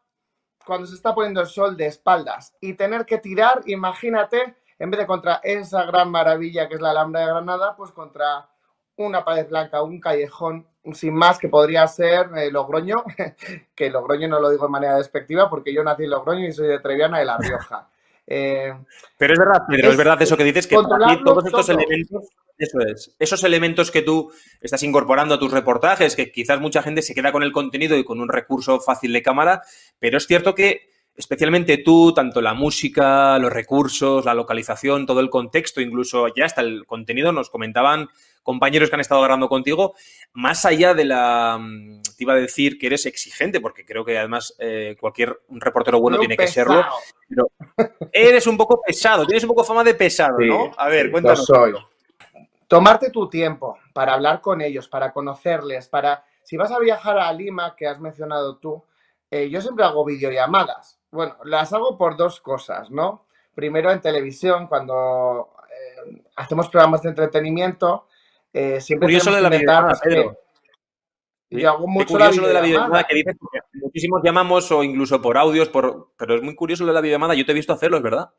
cuando 0.66 0.84
se 0.84 0.96
está 0.96 1.14
poniendo 1.14 1.40
el 1.40 1.46
sol 1.46 1.76
de 1.76 1.86
espaldas 1.86 2.56
y 2.60 2.74
tener 2.74 3.06
que 3.06 3.18
tirar, 3.18 3.62
imagínate, 3.66 4.56
en 4.80 4.90
vez 4.90 4.98
de 4.98 5.06
contra 5.06 5.40
esa 5.44 5.84
gran 5.84 6.10
maravilla 6.10 6.68
que 6.68 6.74
es 6.74 6.80
la 6.80 6.90
Alhambra 6.90 7.20
de 7.20 7.26
Granada, 7.26 7.76
pues 7.76 7.92
contra 7.92 8.48
una 8.96 9.24
pared 9.24 9.46
blanca, 9.48 9.82
un 9.82 10.00
callejón 10.00 10.66
sin 10.94 11.14
más 11.14 11.38
que 11.38 11.48
podría 11.48 11.86
ser 11.86 12.30
eh, 12.36 12.50
Logroño, 12.50 13.04
que 13.74 13.90
Logroño 13.90 14.26
no 14.26 14.40
lo 14.40 14.50
digo 14.50 14.64
de 14.64 14.72
manera 14.72 14.96
despectiva 14.96 15.48
porque 15.48 15.72
yo 15.72 15.84
nací 15.84 16.04
en 16.04 16.10
Logroño 16.10 16.46
y 16.46 16.52
soy 16.52 16.66
de 16.66 16.80
Treviana 16.80 17.18
de 17.18 17.24
La 17.24 17.38
Rioja. 17.38 17.88
Eh, 18.32 18.72
Pero 19.18 19.32
es 19.32 19.38
verdad, 19.40 19.62
Pedro, 19.68 19.90
es, 19.90 19.96
verdad 19.96 20.22
eso 20.22 20.36
que 20.36 20.44
dices, 20.44 20.64
que 20.68 20.76
todos 20.76 21.44
estos 21.44 21.68
elementos 21.68 22.28
eso 22.60 22.78
es. 22.80 23.16
Esos 23.18 23.42
elementos 23.42 23.90
que 23.90 24.02
tú 24.02 24.30
estás 24.60 24.84
incorporando 24.84 25.34
a 25.34 25.38
tus 25.40 25.50
reportajes, 25.50 26.14
que 26.14 26.30
quizás 26.30 26.60
mucha 26.60 26.80
gente 26.80 27.02
se 27.02 27.12
queda 27.12 27.32
con 27.32 27.42
el 27.42 27.50
contenido 27.50 27.96
y 27.96 28.04
con 28.04 28.20
un 28.20 28.28
recurso 28.28 28.78
fácil 28.78 29.12
de 29.12 29.22
cámara, 29.22 29.62
pero 29.98 30.18
es 30.18 30.26
cierto 30.26 30.54
que 30.54 30.90
especialmente 31.16 31.78
tú, 31.78 32.12
tanto 32.14 32.40
la 32.40 32.54
música, 32.54 33.38
los 33.38 33.52
recursos, 33.52 34.24
la 34.24 34.34
localización, 34.34 35.06
todo 35.06 35.20
el 35.20 35.30
contexto, 35.30 35.80
incluso 35.80 36.28
ya 36.34 36.46
hasta 36.46 36.60
el 36.60 36.86
contenido, 36.86 37.32
nos 37.32 37.50
comentaban 37.50 38.08
compañeros 38.42 38.88
que 38.88 38.96
han 38.96 39.00
estado 39.00 39.20
grabando 39.20 39.48
contigo, 39.48 39.94
más 40.32 40.64
allá 40.64 40.94
de 40.94 41.04
la, 41.04 41.58
mm, 41.60 42.02
te 42.16 42.24
iba 42.24 42.32
a 42.32 42.36
decir 42.36 42.78
que 42.78 42.86
eres 42.86 43.04
exigente, 43.06 43.60
porque 43.60 43.84
creo 43.84 44.04
que 44.04 44.18
además 44.18 44.54
eh, 44.58 44.96
cualquier 44.98 45.40
reportero 45.50 46.00
bueno 46.00 46.18
tiene 46.18 46.36
que 46.36 46.48
serlo, 46.48 46.84
pero 47.28 47.50
eres 48.12 48.46
un 48.46 48.56
poco 48.56 48.80
pesado, 48.80 49.26
tienes 49.26 49.44
un 49.44 49.48
poco 49.48 49.64
fama 49.64 49.84
de 49.84 49.94
pesado, 49.94 50.38
¿no? 50.38 50.72
A 50.76 50.88
ver, 50.88 51.10
cuéntanos. 51.10 51.44
soy 51.44 51.74
tomarte 52.70 53.10
tu 53.10 53.28
tiempo 53.28 53.80
para 53.92 54.12
hablar 54.12 54.40
con 54.40 54.60
ellos, 54.60 54.86
para 54.86 55.12
conocerles, 55.12 55.88
para... 55.88 56.24
Si 56.44 56.56
vas 56.56 56.70
a 56.70 56.78
viajar 56.78 57.18
a 57.18 57.32
Lima, 57.32 57.74
que 57.74 57.88
has 57.88 57.98
mencionado 57.98 58.58
tú, 58.58 58.84
eh, 59.28 59.50
yo 59.50 59.60
siempre 59.60 59.84
hago 59.84 60.04
videollamadas. 60.04 60.99
Bueno, 61.10 61.36
las 61.44 61.72
hago 61.72 61.98
por 61.98 62.16
dos 62.16 62.40
cosas, 62.40 62.90
¿no? 62.90 63.26
Primero 63.54 63.90
en 63.90 64.00
televisión, 64.00 64.66
cuando 64.68 65.50
eh, 65.68 66.22
hacemos 66.36 66.68
programas 66.68 67.02
de 67.02 67.10
entretenimiento, 67.10 68.06
eh, 68.52 68.80
siempre 68.80 69.06
curioso 69.06 69.32
de 69.32 69.40
la 69.40 69.48
videollamada, 69.48 70.00
Yo 71.50 71.70
hago 71.70 71.86
mucho 71.86 72.18
la 72.18 72.30
de 72.30 72.52
la 72.52 72.60
videollamada 72.60 73.04
que 73.04 73.16
dices 73.16 73.36
muchísimos 73.72 74.22
llamamos 74.22 74.70
o 74.70 74.84
incluso 74.84 75.20
por 75.20 75.36
audios, 75.36 75.68
por, 75.68 76.10
pero 76.16 76.36
es 76.36 76.42
muy 76.42 76.54
curioso 76.54 76.84
lo 76.84 76.88
de 76.88 76.94
la 76.94 77.00
videollamada. 77.00 77.34
Yo 77.34 77.44
te 77.44 77.52
he 77.52 77.54
visto 77.54 77.72
hacerlo, 77.72 77.96
es 77.96 78.02
verdad 78.02 78.30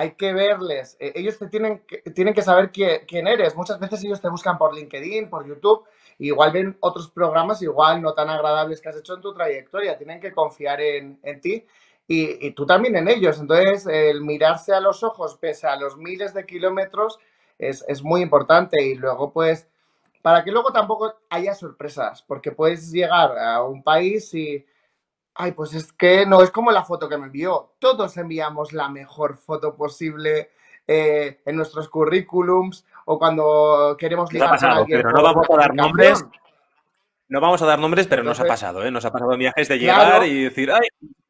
hay 0.00 0.12
que 0.12 0.32
verles. 0.32 0.96
Eh, 0.98 1.12
ellos 1.14 1.38
te 1.38 1.48
tienen 1.48 1.80
que, 1.80 1.98
tienen 2.12 2.32
que 2.32 2.40
saber 2.40 2.70
quién, 2.72 3.26
eres. 3.26 3.54
Muchas 3.54 3.78
veces 3.78 4.02
ellos 4.02 4.20
te 4.20 4.30
buscan 4.30 4.56
por 4.56 4.74
LinkedIn, 4.74 5.28
por 5.28 5.46
YouTube, 5.46 5.84
igual 6.26 6.52
ven 6.52 6.76
otros 6.80 7.10
programas 7.10 7.62
igual 7.62 8.00
no 8.02 8.14
tan 8.14 8.28
agradables 8.28 8.80
que 8.80 8.88
has 8.88 8.96
hecho 8.96 9.14
en 9.14 9.20
tu 9.20 9.34
trayectoria. 9.34 9.96
Tienen 9.96 10.20
que 10.20 10.32
confiar 10.32 10.80
en, 10.80 11.18
ti 11.40 11.66
y, 12.06 12.50
tú 12.52 12.66
también 12.66 12.96
en 12.96 13.08
ellos. 13.08 13.38
Entonces, 13.38 13.86
el 13.86 14.22
mirarse 14.22 14.72
a 14.72 14.80
los 14.80 15.02
ojos 15.02 15.36
pese 15.36 15.66
a 15.66 15.76
los 15.76 15.96
miles 15.96 16.34
de 16.34 16.46
kilómetros 16.46 17.18
es, 17.58 17.84
es 17.88 18.02
muy 18.02 18.22
importante. 18.22 18.82
Y 18.82 18.94
luego, 18.94 19.32
pues, 19.32 19.68
para 20.22 20.44
que 20.44 20.50
luego 20.52 20.72
tampoco 20.72 21.14
haya 21.30 21.54
sorpresas, 21.54 22.22
porque 22.22 22.52
puedes 22.52 22.90
llegar 22.92 23.38
a 23.38 23.62
un 23.62 23.82
país 23.82 24.34
y 24.34 24.66
Ay, 25.34 25.52
pues 25.52 25.72
es 25.74 25.92
que 25.92 26.26
no 26.26 26.42
es 26.42 26.50
como 26.50 26.70
la 26.70 26.84
foto 26.84 27.08
que 27.08 27.16
me 27.16 27.26
envió. 27.26 27.72
Todos 27.78 28.16
enviamos 28.16 28.72
la 28.72 28.88
mejor 28.88 29.38
foto 29.38 29.74
posible 29.76 30.50
eh, 30.86 31.40
en 31.46 31.56
nuestros 31.56 31.88
currículums 31.88 32.84
o 33.12 33.18
cuando 33.18 33.96
queremos 33.98 34.32
ligar 34.32 34.54
a. 34.64 34.84
Pero 34.86 35.10
no 35.10 35.20
vamos 35.20 35.46
a 35.50 35.56
dar 35.56 35.74
nombres. 35.74 36.24
no 37.28 37.40
vamos 37.40 37.60
a 37.60 37.66
dar 37.66 37.78
nombres, 37.80 38.06
pero 38.06 38.22
nos 38.22 38.38
ha 38.38 38.44
pasado, 38.44 38.84
¿eh? 38.84 38.90
Nos 38.92 39.04
ha 39.04 39.10
pasado 39.10 39.32
en 39.32 39.40
viajes 39.40 39.66
de 39.66 39.78
llegar 39.80 40.24
y 40.24 40.44
decir, 40.44 40.70
ay, 40.70 40.86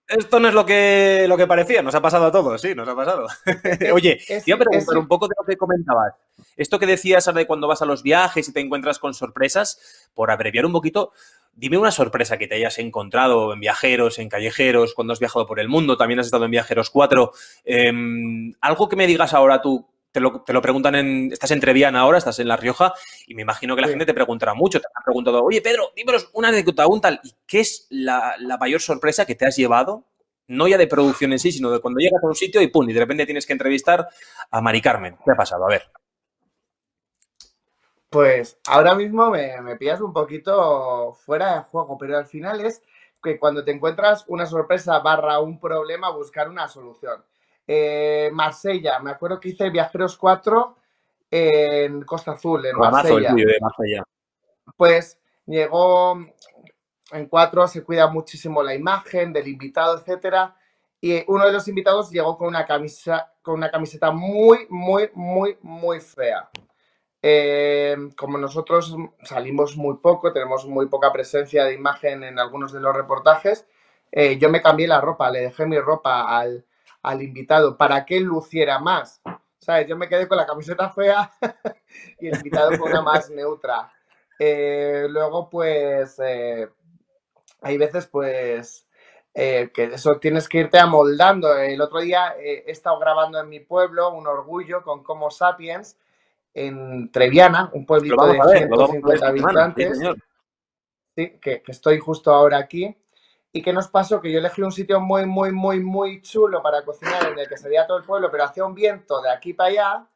esto 0.06 0.40
no 0.40 0.48
es 0.48 0.54
lo 0.54 0.66
que, 0.66 1.24
lo 1.26 1.38
que 1.38 1.46
parecía, 1.46 1.80
nos 1.80 1.94
ha 1.94 2.02
pasado 2.02 2.26
a 2.26 2.32
todos, 2.32 2.60
sí, 2.60 2.74
nos 2.74 2.86
ha 2.86 2.94
pasado. 2.94 3.26
Oye, 3.94 4.20
te 4.26 4.42
iba 4.44 4.56
a 4.56 4.58
preguntar 4.58 4.98
un 4.98 5.08
poco 5.08 5.26
de 5.26 5.34
lo 5.38 5.46
que 5.46 5.56
comentabas. 5.56 6.12
Esto 6.54 6.78
que 6.78 6.84
decías 6.84 7.32
de 7.32 7.46
cuando 7.46 7.66
vas 7.66 7.80
a 7.80 7.86
los 7.86 8.02
viajes 8.02 8.46
y 8.46 8.52
te 8.52 8.60
encuentras 8.60 8.98
con 8.98 9.14
sorpresas, 9.14 10.10
por 10.12 10.30
abreviar 10.30 10.66
un 10.66 10.72
poquito, 10.72 11.12
dime 11.54 11.78
una 11.78 11.92
sorpresa 11.92 12.36
que 12.36 12.46
te 12.46 12.56
hayas 12.56 12.78
encontrado 12.78 13.54
en 13.54 13.60
viajeros, 13.60 14.18
en 14.18 14.28
callejeros, 14.28 14.92
cuando 14.92 15.14
has 15.14 15.18
viajado 15.18 15.46
por 15.46 15.58
el 15.58 15.68
mundo, 15.68 15.96
también 15.96 16.20
has 16.20 16.26
estado 16.26 16.44
en 16.44 16.50
Viajeros 16.50 16.90
4. 16.90 17.32
Em, 17.64 18.52
algo 18.60 18.86
que 18.86 18.96
me 18.96 19.06
digas 19.06 19.32
ahora 19.32 19.62
tú, 19.62 19.88
te 20.12 20.20
lo, 20.20 20.62
preguntan 20.62 20.94
en. 20.94 21.32
Estás 21.32 21.50
en 21.52 21.60
Treviana 21.60 22.00
ahora, 22.00 22.18
estás 22.18 22.38
en 22.40 22.48
La 22.48 22.56
Rioja, 22.56 22.92
y 23.26 23.34
me 23.34 23.42
imagino 23.42 23.76
que 23.76 23.82
la 23.82 23.88
gente 23.88 24.04
te 24.04 24.14
preguntará 24.14 24.54
mucho. 24.54 24.80
Te 24.80 24.86
ha 24.94 25.04
preguntado, 25.04 25.42
oye, 25.44 25.60
Pedro, 25.62 25.92
dímenos 25.94 26.30
una 26.32 26.48
anécdota, 26.48 26.86
un 26.86 27.00
tal. 27.00 27.20
¿Y 27.22 27.34
qué 27.46 27.60
es 27.60 27.86
la, 27.90 28.36
mayor 28.58 28.80
sorpresa 28.80 29.24
que 29.24 29.34
te 29.34 29.46
has 29.46 29.56
llevado? 29.56 30.04
No 30.48 30.66
ya 30.66 30.78
de 30.78 30.88
producción 30.88 31.32
en 31.32 31.38
sí, 31.38 31.52
sino 31.52 31.70
de 31.70 31.80
cuando 31.80 32.00
llegas 32.00 32.22
a 32.24 32.26
un 32.26 32.34
sitio 32.34 32.60
y 32.60 32.66
pum, 32.66 32.88
y 32.90 32.92
de 32.92 33.00
repente 33.00 33.24
tienes 33.24 33.46
que 33.46 33.52
entrevistar 33.52 34.08
a 34.50 34.60
Mari 34.60 34.80
Carmen. 34.80 35.16
¿Qué 35.24 35.30
ha 35.30 35.36
pasado? 35.36 35.64
A 35.64 35.68
ver. 35.68 35.90
Pues 38.08 38.58
ahora 38.66 38.96
mismo 38.96 39.30
me, 39.30 39.60
me 39.60 39.76
pillas 39.76 40.00
un 40.00 40.12
poquito 40.12 41.12
fuera 41.24 41.54
de 41.54 41.60
juego, 41.60 41.96
pero 41.96 42.18
al 42.18 42.26
final 42.26 42.60
es 42.60 42.82
que 43.22 43.38
cuando 43.38 43.64
te 43.64 43.70
encuentras 43.70 44.24
una 44.26 44.46
sorpresa 44.46 44.98
barra 44.98 45.38
un 45.38 45.60
problema, 45.60 46.10
buscar 46.10 46.48
una 46.48 46.66
solución. 46.66 47.22
Eh, 47.72 48.30
Marsella, 48.32 48.98
me 48.98 49.12
acuerdo 49.12 49.38
que 49.38 49.50
hice 49.50 49.70
Viajeros 49.70 50.16
4 50.16 50.76
en 51.30 52.02
Costa 52.02 52.32
Azul, 52.32 52.66
en 52.66 52.76
Marsella. 52.76 53.32
Pues 54.76 55.20
llegó 55.46 56.18
en 57.12 57.26
4, 57.28 57.68
se 57.68 57.84
cuida 57.84 58.08
muchísimo 58.08 58.60
la 58.64 58.74
imagen 58.74 59.32
del 59.32 59.46
invitado, 59.46 59.96
etcétera. 59.96 60.56
Y 61.00 61.22
uno 61.28 61.46
de 61.46 61.52
los 61.52 61.68
invitados 61.68 62.10
llegó 62.10 62.36
con 62.36 62.48
una 62.48 62.66
camisa, 62.66 63.34
con 63.40 63.54
una 63.54 63.70
camiseta 63.70 64.10
muy, 64.10 64.66
muy, 64.68 65.08
muy, 65.14 65.56
muy 65.62 66.00
fea. 66.00 66.50
Eh, 67.22 67.96
como 68.16 68.36
nosotros 68.36 68.96
salimos 69.22 69.76
muy 69.76 69.98
poco, 69.98 70.32
tenemos 70.32 70.66
muy 70.66 70.86
poca 70.88 71.12
presencia 71.12 71.66
de 71.66 71.74
imagen 71.74 72.24
en 72.24 72.40
algunos 72.40 72.72
de 72.72 72.80
los 72.80 72.96
reportajes, 72.96 73.64
eh, 74.10 74.38
yo 74.38 74.50
me 74.50 74.60
cambié 74.60 74.88
la 74.88 75.00
ropa, 75.00 75.30
le 75.30 75.42
dejé 75.42 75.66
mi 75.66 75.78
ropa 75.78 76.36
al, 76.36 76.64
al 77.02 77.22
invitado 77.22 77.76
para 77.76 78.04
que 78.04 78.20
luciera 78.20 78.78
más. 78.78 79.20
¿Sabes? 79.58 79.86
Yo 79.86 79.96
me 79.96 80.08
quedé 80.08 80.26
con 80.26 80.38
la 80.38 80.46
camiseta 80.46 80.90
fea 80.90 81.30
y 82.20 82.28
el 82.28 82.36
invitado 82.36 82.70
con 82.78 82.90
una 82.90 83.02
más 83.02 83.30
neutra. 83.30 83.92
Eh, 84.38 85.06
luego, 85.10 85.50
pues, 85.50 86.18
eh, 86.24 86.66
hay 87.60 87.76
veces, 87.76 88.06
pues, 88.06 88.86
eh, 89.34 89.70
que 89.72 89.84
eso 89.84 90.18
tienes 90.18 90.48
que 90.48 90.60
irte 90.60 90.78
amoldando. 90.78 91.54
El 91.58 91.80
otro 91.82 92.00
día 92.00 92.34
he 92.38 92.70
estado 92.70 92.98
grabando 92.98 93.38
en 93.38 93.50
mi 93.50 93.60
pueblo 93.60 94.12
un 94.14 94.26
orgullo 94.26 94.82
con 94.82 95.04
Como 95.04 95.30
Sapiens 95.30 95.98
en 96.54 97.12
Treviana, 97.12 97.70
un 97.74 97.84
pueblito 97.84 98.26
de 98.26 98.40
150 98.40 99.28
habitantes. 99.28 100.00
Sí, 101.14 101.38
que, 101.38 101.62
que 101.62 101.72
estoy 101.72 101.98
justo 101.98 102.32
ahora 102.32 102.56
aquí. 102.56 102.96
¿Y 103.52 103.62
qué 103.62 103.72
nos 103.72 103.88
pasó? 103.88 104.20
Que 104.20 104.30
yo 104.30 104.38
elegí 104.38 104.62
un 104.62 104.72
sitio 104.72 105.00
muy, 105.00 105.26
muy, 105.26 105.50
muy, 105.50 105.80
muy 105.80 106.22
chulo 106.22 106.62
para 106.62 106.84
cocinar 106.84 107.26
en 107.26 107.38
el 107.38 107.48
que 107.48 107.56
se 107.56 107.68
veía 107.68 107.86
todo 107.86 107.98
el 107.98 108.04
pueblo, 108.04 108.30
pero 108.30 108.44
hacía 108.44 108.64
un 108.64 108.74
viento 108.74 109.20
de 109.20 109.30
aquí 109.30 109.54
para 109.54 109.70
allá 109.70 110.06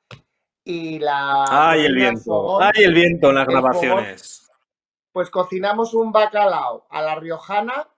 y 0.63 0.99
la... 1.01 1.45
¡Ay, 1.49 1.85
el 1.87 1.95
viento! 1.95 2.61
¡Ay, 2.61 2.85
el 2.85 2.95
viento 2.95 3.31
en 3.31 3.35
las 3.35 3.47
grabaciones! 3.47 4.45
pues 5.15 5.31
cocinamos 5.31 5.95
un 5.95 6.11
bacalao 6.11 6.89
a 6.91 7.01
la 7.01 7.15
riojana 7.15 7.89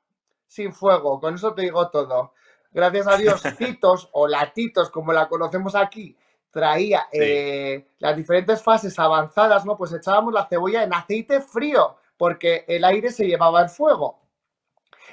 sin 0.46 0.74
fuego, 0.74 1.18
con 1.18 1.36
eso 1.36 1.54
te 1.54 1.62
digo 1.62 1.88
todo. 1.88 2.34
Gracias 2.70 3.06
a 3.06 3.16
Dios, 3.16 3.42
Titos 3.58 4.10
o 4.12 4.28
Latitos, 4.28 4.90
como 4.90 5.14
la 5.14 5.26
conocemos 5.26 5.74
aquí, 5.74 6.14
traía 6.50 7.06
eh, 7.10 7.88
las 8.00 8.14
diferentes 8.14 8.62
fases 8.62 8.98
avanzadas, 8.98 9.64
¿no? 9.64 9.78
Pues 9.78 9.94
echábamos 9.94 10.34
la 10.34 10.46
cebolla 10.46 10.82
en 10.82 10.92
aceite 10.92 11.40
frío, 11.40 11.96
porque 12.18 12.66
el 12.68 12.84
aire 12.84 13.10
se 13.10 13.26
llevaba 13.26 13.62
el 13.62 13.70
fuego 13.70 14.25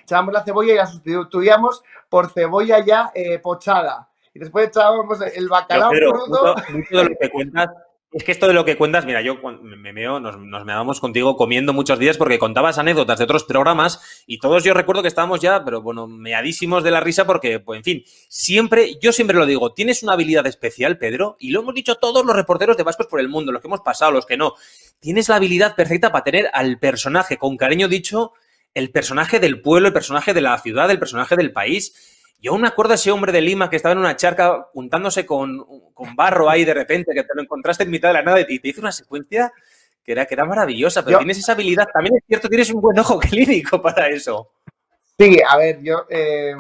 echábamos 0.03 0.33
la 0.33 0.43
cebolla 0.43 0.73
y 0.73 0.77
la 0.77 0.85
sustituíamos 0.85 1.83
por 2.09 2.29
cebolla 2.29 2.83
ya 2.85 3.11
eh, 3.15 3.39
pochada. 3.39 4.09
Y 4.33 4.39
después 4.39 4.67
echábamos 4.67 5.19
el 5.21 5.47
bacalao 5.47 5.91
crudo. 5.91 6.55
Mucho, 6.69 6.97
de 6.97 7.03
lo 7.09 7.15
que 7.19 7.29
cuentas 7.29 7.69
es 8.13 8.23
que 8.23 8.31
esto 8.31 8.47
de 8.47 8.53
lo 8.53 8.63
que 8.63 8.77
cuentas, 8.77 9.05
mira, 9.05 9.21
yo 9.21 9.39
me 9.61 9.91
veo, 9.91 10.19
nos, 10.19 10.37
nos 10.37 10.65
meábamos 10.65 10.99
contigo 10.99 11.35
comiendo 11.35 11.73
muchos 11.73 11.97
días 11.97 12.15
porque 12.15 12.37
contabas 12.37 12.77
anécdotas 12.77 13.17
de 13.17 13.23
otros 13.23 13.43
programas 13.43 14.23
y 14.27 14.37
todos 14.37 14.63
yo 14.63 14.75
recuerdo 14.75 15.01
que 15.01 15.07
estábamos 15.07 15.39
ya, 15.39 15.65
pero 15.65 15.81
bueno, 15.81 16.05
meadísimos 16.07 16.83
de 16.83 16.91
la 16.91 16.99
risa 16.99 17.25
porque, 17.25 17.59
pues 17.59 17.77
en 17.77 17.83
fin, 17.83 18.03
siempre, 18.29 18.99
yo 19.01 19.11
siempre 19.11 19.35
lo 19.35 19.47
digo, 19.47 19.73
tienes 19.73 20.03
una 20.03 20.13
habilidad 20.13 20.45
especial, 20.45 20.99
Pedro, 20.99 21.37
y 21.39 21.49
lo 21.49 21.61
hemos 21.61 21.73
dicho 21.73 21.95
todos 21.95 22.23
los 22.23 22.35
reporteros 22.35 22.77
de 22.77 22.83
Vascos 22.83 23.07
por 23.07 23.19
el 23.19 23.29
mundo, 23.29 23.51
los 23.51 23.61
que 23.61 23.67
hemos 23.67 23.81
pasado, 23.81 24.11
los 24.11 24.27
que 24.27 24.37
no. 24.37 24.53
Tienes 24.99 25.27
la 25.27 25.37
habilidad 25.37 25.75
perfecta 25.75 26.11
para 26.11 26.23
tener 26.23 26.49
al 26.53 26.77
personaje, 26.77 27.37
con 27.37 27.57
cariño 27.57 27.87
dicho, 27.87 28.33
el 28.73 28.91
personaje 28.91 29.39
del 29.39 29.61
pueblo, 29.61 29.87
el 29.87 29.93
personaje 29.93 30.33
de 30.33 30.41
la 30.41 30.57
ciudad, 30.57 30.89
el 30.89 30.99
personaje 30.99 31.35
del 31.35 31.51
país. 31.51 31.93
Yo 32.41 32.51
aún 32.51 32.61
me 32.61 32.67
acuerdo 32.67 32.89
de 32.89 32.95
ese 32.95 33.11
hombre 33.11 33.31
de 33.31 33.41
Lima 33.41 33.69
que 33.69 33.75
estaba 33.75 33.93
en 33.93 33.99
una 33.99 34.15
charca 34.15 34.67
juntándose 34.73 35.25
con, 35.25 35.65
barro 36.15 36.49
ahí 36.49 36.65
de 36.65 36.73
repente, 36.73 37.13
que 37.13 37.23
te 37.23 37.35
lo 37.35 37.41
encontraste 37.41 37.83
en 37.83 37.91
mitad 37.91 38.09
de 38.09 38.15
la 38.15 38.23
nada 38.23 38.41
y 38.41 38.59
te 38.59 38.67
hizo 38.67 38.81
una 38.81 38.91
secuencia 38.91 39.53
que 40.03 40.11
era, 40.11 40.25
que 40.25 40.33
era 40.33 40.43
maravillosa, 40.43 41.05
pero 41.05 41.19
tienes 41.19 41.37
esa 41.37 41.53
habilidad. 41.53 41.87
También 41.93 42.17
es 42.17 42.23
cierto 42.27 42.49
que 42.49 42.55
tienes 42.55 42.73
un 42.73 42.81
buen 42.81 42.99
ojo 42.99 43.19
clínico 43.19 43.81
para 43.81 44.09
eso. 44.09 44.51
Sí, 45.17 45.37
a 45.47 45.57
ver, 45.57 45.81
yo, 45.81 46.05
eh, 46.09 46.55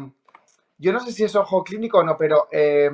yo 0.77 0.93
no 0.93 0.99
sé 1.01 1.11
si 1.11 1.23
es 1.23 1.35
ojo 1.35 1.63
clínico 1.63 1.99
o 1.99 2.03
no, 2.03 2.15
pero 2.15 2.47
eh, 2.51 2.91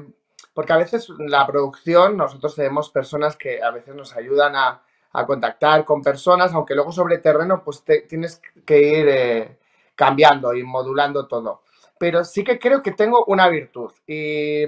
porque 0.53 0.73
a 0.73 0.77
veces 0.77 1.09
la 1.19 1.45
producción, 1.45 2.17
nosotros 2.17 2.55
tenemos 2.55 2.89
personas 2.89 3.35
que 3.35 3.61
a 3.61 3.69
veces 3.69 3.93
nos 3.93 4.15
ayudan 4.15 4.55
a, 4.55 4.81
a 5.11 5.25
contactar 5.25 5.85
con 5.85 6.01
personas, 6.01 6.53
aunque 6.53 6.75
luego 6.75 6.91
sobre 6.91 7.17
terreno 7.17 7.63
pues 7.63 7.83
tienes 8.07 8.41
que 8.65 8.81
ir 8.81 9.07
eh, 9.07 9.57
cambiando 9.95 10.53
y 10.53 10.63
modulando 10.63 11.27
todo. 11.27 11.63
Pero 11.97 12.23
sí 12.23 12.43
que 12.43 12.59
creo 12.59 12.81
que 12.81 12.91
tengo 12.91 13.25
una 13.25 13.49
virtud 13.49 13.91
y 14.07 14.63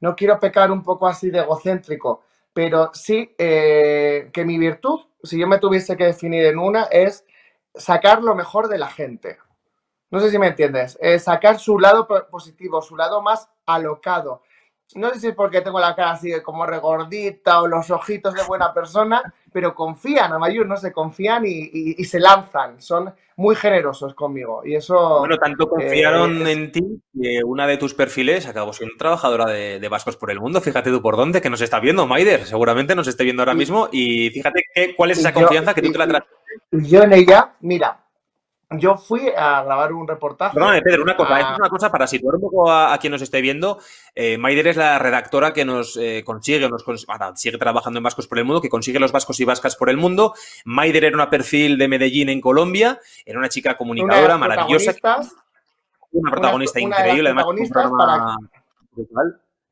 no 0.00 0.16
quiero 0.16 0.38
pecar 0.40 0.70
un 0.70 0.82
poco 0.82 1.06
así 1.06 1.30
de 1.30 1.40
egocéntrico, 1.40 2.22
pero 2.52 2.90
sí 2.92 3.34
eh, 3.38 4.30
que 4.32 4.44
mi 4.44 4.58
virtud, 4.58 5.00
si 5.22 5.38
yo 5.38 5.46
me 5.46 5.58
tuviese 5.58 5.96
que 5.96 6.04
definir 6.04 6.44
en 6.46 6.58
una, 6.58 6.84
es 6.84 7.24
sacar 7.74 8.22
lo 8.22 8.34
mejor 8.34 8.68
de 8.68 8.78
la 8.78 8.88
gente. 8.88 9.38
No 10.10 10.20
sé 10.20 10.30
si 10.30 10.38
me 10.38 10.48
entiendes, 10.48 10.96
es 11.00 11.24
sacar 11.24 11.58
su 11.58 11.78
lado 11.78 12.06
positivo, 12.30 12.80
su 12.82 12.96
lado 12.96 13.20
más 13.20 13.48
alocado, 13.66 14.42
no 14.94 15.10
sé 15.10 15.20
si 15.20 15.26
es 15.28 15.34
porque 15.34 15.60
tengo 15.60 15.80
la 15.80 15.94
cara 15.94 16.12
así 16.12 16.30
como 16.42 16.66
regordita 16.66 17.60
o 17.60 17.66
los 17.66 17.90
ojitos 17.90 18.34
de 18.34 18.42
buena 18.44 18.72
persona, 18.72 19.22
pero 19.52 19.74
confían, 19.74 20.32
a 20.32 20.38
Mayur, 20.38 20.66
no 20.66 20.76
se 20.76 20.92
confían 20.92 21.44
y, 21.46 22.04
se 22.04 22.20
lanzan, 22.20 22.80
son 22.80 23.12
muy 23.36 23.56
generosos 23.56 24.14
conmigo 24.14 24.62
y 24.64 24.76
eso... 24.76 25.20
Bueno, 25.20 25.36
tanto 25.38 25.68
confiaron 25.68 26.46
eh, 26.46 26.52
en 26.52 26.72
ti 26.72 27.02
que 27.12 27.42
una 27.44 27.66
de 27.66 27.76
tus 27.76 27.94
perfiles 27.94 28.46
acabó 28.46 28.72
siendo 28.72 28.96
trabajadora 28.96 29.46
de, 29.46 29.88
Vascos 29.88 30.16
por 30.16 30.30
el 30.30 30.40
Mundo, 30.40 30.60
fíjate 30.60 30.90
tú 30.90 31.02
por 31.02 31.16
dónde, 31.16 31.40
que 31.40 31.50
nos 31.50 31.60
está 31.60 31.80
viendo, 31.80 32.06
Maider, 32.06 32.46
seguramente 32.46 32.94
nos 32.94 33.08
esté 33.08 33.24
viendo 33.24 33.42
ahora 33.42 33.54
mismo. 33.54 33.88
Y 33.92 34.30
fíjate 34.30 34.64
cuál 34.96 35.10
es 35.12 35.18
esa 35.18 35.32
confianza 35.32 35.74
que 35.74 35.82
tú 35.82 35.92
te 35.92 35.98
la 35.98 36.08
traes. 36.08 36.24
Yo 36.72 37.02
en 37.02 37.12
ella, 37.12 37.54
mira, 37.60 38.03
yo 38.70 38.96
fui 38.96 39.28
a 39.36 39.62
grabar 39.62 39.92
un 39.92 40.06
reportaje. 40.06 40.54
Perdóname, 40.54 40.82
Pedro, 40.82 41.02
una 41.02 41.16
cosa, 41.16 41.56
una 41.58 41.68
cosa 41.68 41.90
para 41.90 42.06
situar 42.06 42.36
un 42.36 42.40
poco 42.40 42.70
a, 42.70 42.96
quien 42.98 43.12
nos 43.12 43.22
esté 43.22 43.40
viendo. 43.40 43.78
Eh, 44.14 44.38
Maider 44.38 44.68
es 44.68 44.76
la 44.76 44.98
redactora 44.98 45.52
que 45.52 45.64
nos 45.64 45.96
eh, 45.96 46.22
consigue, 46.24 46.68
nos 46.68 46.84
sigue 47.34 47.58
trabajando 47.58 47.98
en 47.98 48.02
Vascos 48.02 48.26
por 48.26 48.38
el 48.38 48.44
Mundo, 48.44 48.60
que 48.60 48.68
consigue 48.68 48.98
los 48.98 49.12
vascos 49.12 49.38
y 49.40 49.44
vascas 49.44 49.76
por 49.76 49.90
el 49.90 49.96
mundo. 49.96 50.34
Maider 50.64 51.04
era 51.04 51.16
una 51.16 51.30
perfil 51.30 51.78
de 51.78 51.88
Medellín 51.88 52.28
en 52.28 52.40
Colombia, 52.40 53.00
era 53.24 53.38
una 53.38 53.48
chica 53.48 53.76
comunicadora 53.76 54.38
maravillosa. 54.38 54.94
Una 56.12 56.30
protagonista 56.30 56.80
increíble, 56.80 57.30
además. 57.30 57.46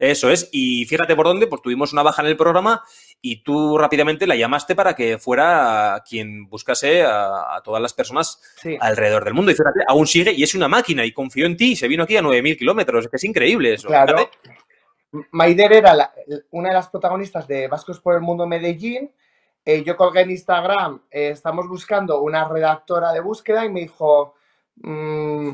Eso 0.02 0.30
es. 0.30 0.48
Y 0.50 0.84
fíjate 0.86 1.14
por 1.14 1.26
dónde, 1.26 1.46
pues 1.46 1.62
tuvimos 1.62 1.92
una 1.92 2.02
baja 2.02 2.22
en 2.22 2.28
el 2.28 2.36
programa 2.36 2.82
y 3.20 3.44
tú 3.44 3.78
rápidamente 3.78 4.26
la 4.26 4.34
llamaste 4.34 4.74
para 4.74 4.96
que 4.96 5.16
fuera 5.16 6.02
quien 6.08 6.48
buscase 6.48 7.04
a, 7.04 7.60
todas 7.62 7.80
las 7.80 7.94
personas 7.94 8.42
alrededor 8.80 9.24
del 9.24 9.34
mundo. 9.34 9.52
Y 9.52 9.54
fíjate, 9.54 9.78
aún 9.86 10.08
sigue 10.08 10.32
y 10.32 10.42
es 10.42 10.56
una 10.56 10.66
máquina 10.66 11.04
y 11.04 11.12
confió 11.12 11.46
en 11.46 11.56
ti 11.56 11.72
y 11.72 11.76
se 11.76 11.86
vino 11.86 12.02
aquí 12.02 12.16
a 12.16 12.20
9.000 12.20 12.58
kilómetros. 12.58 13.06
que 13.06 13.14
es 13.14 13.22
increíble 13.22 13.74
eso. 13.74 13.86
Claro. 13.86 14.28
Maider 15.30 15.72
era 15.72 16.12
una 16.50 16.70
de 16.70 16.74
las 16.74 16.88
protagonistas 16.88 17.46
de 17.46 17.68
Vascos 17.68 18.00
por 18.00 18.16
el 18.16 18.22
Mundo 18.22 18.44
Medellín. 18.44 19.08
Eh, 19.64 19.84
yo 19.84 19.96
colgué 19.96 20.22
en 20.22 20.32
Instagram, 20.32 21.00
eh, 21.12 21.28
estamos 21.28 21.68
buscando 21.68 22.20
una 22.22 22.48
redactora 22.48 23.12
de 23.12 23.20
búsqueda 23.20 23.64
y 23.64 23.68
me 23.68 23.82
dijo, 23.82 24.34
mm, 24.78 25.50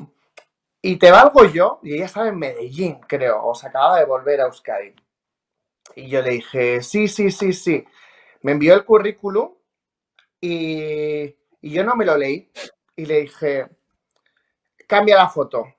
¿y 0.82 0.96
te 0.96 1.10
valgo 1.10 1.44
yo? 1.44 1.80
Y 1.82 1.94
ella 1.94 2.06
estaba 2.06 2.28
en 2.28 2.38
Medellín, 2.38 3.00
creo, 3.00 3.44
o 3.44 3.54
se 3.54 3.68
acababa 3.68 3.98
de 3.98 4.04
volver 4.04 4.40
a 4.40 4.44
Euskadi. 4.44 4.94
Y 5.94 6.08
yo 6.08 6.22
le 6.22 6.30
dije, 6.30 6.82
sí, 6.82 7.08
sí, 7.08 7.30
sí, 7.30 7.52
sí. 7.52 7.84
Me 8.42 8.52
envió 8.52 8.74
el 8.74 8.84
currículum 8.84 9.54
y, 10.40 11.36
Y 11.60 11.70
yo 11.70 11.82
no 11.84 11.96
me 11.96 12.04
lo 12.04 12.16
leí 12.16 12.50
y 12.94 13.06
le 13.06 13.22
dije, 13.22 13.68
cambia 14.86 15.16
la 15.16 15.28
foto. 15.28 15.74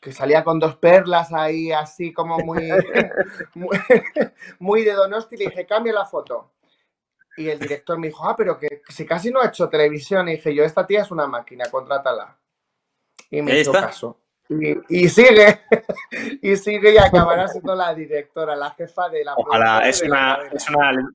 Que 0.00 0.12
salía 0.12 0.42
con 0.42 0.58
dos 0.58 0.76
perlas 0.76 1.32
ahí, 1.32 1.70
así 1.70 2.12
como 2.12 2.38
muy, 2.38 2.68
muy, 4.58 4.84
de 4.84 4.92
Donosti. 4.92 5.36
Y 5.36 5.38
le 5.38 5.44
dije, 5.46 5.66
cambia 5.66 5.92
la 5.92 6.04
foto. 6.04 6.54
Y 7.36 7.48
el 7.48 7.60
director 7.60 7.98
me 7.98 8.08
dijo, 8.08 8.28
ah, 8.28 8.34
pero 8.36 8.58
que 8.58 8.82
si 8.88 9.06
casi 9.06 9.30
no 9.30 9.40
ha 9.40 9.46
hecho 9.46 9.68
televisión. 9.68 10.28
Y 10.28 10.32
dije, 10.32 10.52
yo, 10.52 10.64
esta 10.64 10.86
tía 10.86 11.02
es 11.02 11.10
una 11.12 11.28
máquina, 11.28 11.70
contrátala. 11.70 12.36
Y 13.30 13.42
me 13.42 13.60
hizo 13.60 13.72
caso. 13.72 14.21
Y, 14.88 15.08
sigue, 15.08 15.60
y 16.42 16.56
sigue 16.56 16.94
y 16.94 16.98
acabará 16.98 17.48
siendo 17.48 17.74
la 17.74 17.94
directora, 17.94 18.54
la 18.56 18.70
jefa 18.70 19.08
de 19.08 19.24
la 19.24 19.34
Ojalá, 19.36 19.80
es 19.88 20.02
una, 20.02 20.38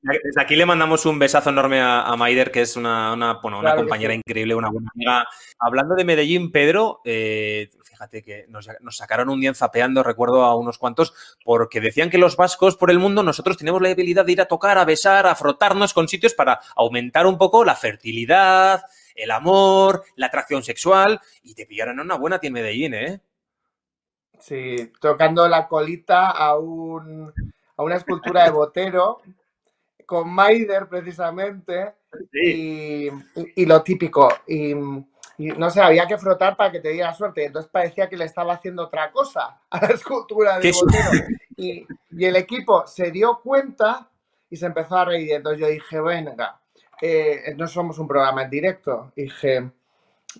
Desde 0.02 0.40
aquí 0.40 0.56
le 0.56 0.66
mandamos 0.66 1.06
un 1.06 1.18
besazo 1.18 1.50
enorme 1.50 1.80
a, 1.80 2.14
Maider, 2.16 2.50
que 2.50 2.62
es 2.62 2.76
una, 2.76 3.12
una, 3.12 3.38
compañera 3.40 4.14
increíble, 4.14 4.54
una 4.54 4.70
buena 4.70 4.90
amiga. 4.94 5.26
Hablando 5.58 5.94
de 5.94 6.04
Medellín, 6.04 6.50
Pedro, 6.50 7.00
eh, 7.04 7.70
fíjate 7.98 8.22
que 8.22 8.46
nos, 8.48 8.68
sacaron 8.90 9.28
un 9.28 9.40
día 9.40 9.52
zapeando, 9.54 10.04
recuerdo 10.04 10.44
a 10.44 10.54
unos 10.54 10.78
cuantos, 10.78 11.12
porque 11.44 11.80
decían 11.80 12.10
que 12.10 12.18
los 12.18 12.36
vascos 12.36 12.76
por 12.76 12.92
el 12.92 13.00
mundo 13.00 13.24
nosotros 13.24 13.56
tenemos 13.56 13.82
la 13.82 13.90
habilidad 13.90 14.24
de 14.24 14.32
ir 14.32 14.40
a 14.40 14.46
tocar, 14.46 14.78
a 14.78 14.84
besar, 14.84 15.26
a 15.26 15.34
frotarnos 15.34 15.92
con 15.92 16.06
sitios 16.06 16.32
para 16.32 16.60
aumentar 16.76 17.26
un 17.26 17.36
poco 17.36 17.64
la 17.64 17.74
fertilidad, 17.74 18.82
el 19.16 19.32
amor, 19.32 20.04
la 20.14 20.26
atracción 20.26 20.62
sexual, 20.62 21.20
y 21.42 21.54
te 21.54 21.66
pillaron 21.66 21.98
una 21.98 22.14
buena 22.14 22.38
en 22.40 22.52
Medellín, 22.52 22.94
¿eh? 22.94 23.20
Sí, 24.40 24.92
tocando 25.00 25.48
la 25.48 25.66
colita 25.66 26.30
a, 26.30 26.56
un, 26.56 27.32
a 27.76 27.82
una 27.82 27.96
escultura 27.96 28.44
de 28.44 28.50
Botero 28.50 29.20
con 30.06 30.30
Maider 30.30 30.88
precisamente 30.88 31.94
y, 32.32 33.10
lo 33.66 33.82
típico. 33.82 34.28
Y, 34.46 34.74
no 34.74 35.70
sé, 35.70 35.80
había 35.80 36.06
que 36.06 36.18
frotar 36.18 36.56
para 36.56 36.72
que 36.72 36.80
te 36.80 36.90
diera 36.90 37.14
suerte. 37.14 37.44
Entonces 37.44 37.70
parecía 37.70 38.08
que 38.08 38.16
le 38.16 38.24
estaba 38.24 38.54
haciendo 38.54 38.84
otra 38.84 39.12
cosa 39.12 39.60
a 39.70 39.80
la 39.80 39.88
escultura 39.88 40.58
de 40.58 40.72
Botero. 40.72 41.10
Y, 41.56 41.86
y, 42.10 42.24
el 42.24 42.36
equipo 42.36 42.86
se 42.86 43.10
dio 43.10 43.40
cuenta 43.42 44.08
y 44.48 44.56
se 44.56 44.66
empezó 44.66 44.96
a 44.96 45.04
reír. 45.04 45.32
Entonces 45.32 45.60
yo 45.60 45.66
dije, 45.68 46.00
venga, 46.00 46.60
eh, 47.00 47.54
no 47.56 47.66
somos 47.66 47.98
un 47.98 48.08
programa 48.08 48.42
en 48.42 48.50
directo. 48.50 49.12
Dije, 49.14 49.70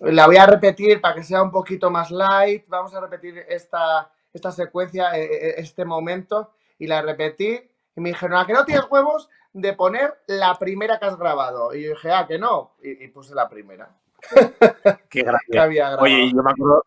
la 0.01 0.27
voy 0.27 0.37
a 0.37 0.45
repetir 0.45 1.01
para 1.01 1.15
que 1.15 1.23
sea 1.23 1.41
un 1.41 1.51
poquito 1.51 1.89
más 1.89 2.11
light. 2.11 2.65
Vamos 2.67 2.93
a 2.93 3.01
repetir 3.01 3.45
esta, 3.47 4.11
esta 4.33 4.51
secuencia, 4.51 5.17
eh, 5.17 5.23
eh, 5.23 5.53
este 5.57 5.85
momento. 5.85 6.53
Y 6.77 6.87
la 6.87 7.01
repetí. 7.01 7.59
Y 7.95 8.01
me 8.01 8.09
dijeron, 8.09 8.37
¿a 8.37 8.45
que 8.45 8.53
no 8.53 8.65
tienes 8.65 8.85
huevos 8.89 9.29
de 9.51 9.73
poner 9.73 10.21
la 10.27 10.57
primera 10.57 10.99
que 10.99 11.05
has 11.05 11.17
grabado? 11.17 11.73
Y 11.73 11.83
yo 11.83 11.89
dije, 11.91 12.11
ah, 12.11 12.25
que 12.27 12.37
no. 12.37 12.75
Y, 12.81 13.07
puse 13.09 13.35
la 13.35 13.49
primera. 13.49 13.89
Qué 15.09 15.23
gracia. 15.23 15.97
Oye, 15.99 16.29
yo 16.29 16.43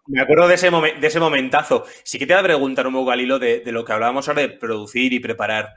me 0.06 0.22
acuerdo, 0.22 0.48
de, 0.48 0.54
ese 0.54 0.70
de 0.70 1.06
ese 1.06 1.20
momentazo. 1.20 1.84
Sí 2.04 2.18
que 2.18 2.26
te 2.26 2.34
voy 2.34 2.40
a 2.40 2.44
preguntar 2.44 2.86
un 2.86 2.94
poco, 2.94 3.10
Galilo, 3.10 3.38
de, 3.38 3.60
de 3.60 3.72
lo 3.72 3.84
que 3.84 3.92
hablábamos 3.92 4.28
ahora 4.28 4.42
de 4.42 4.50
producir 4.50 5.12
y 5.12 5.20
preparar 5.20 5.74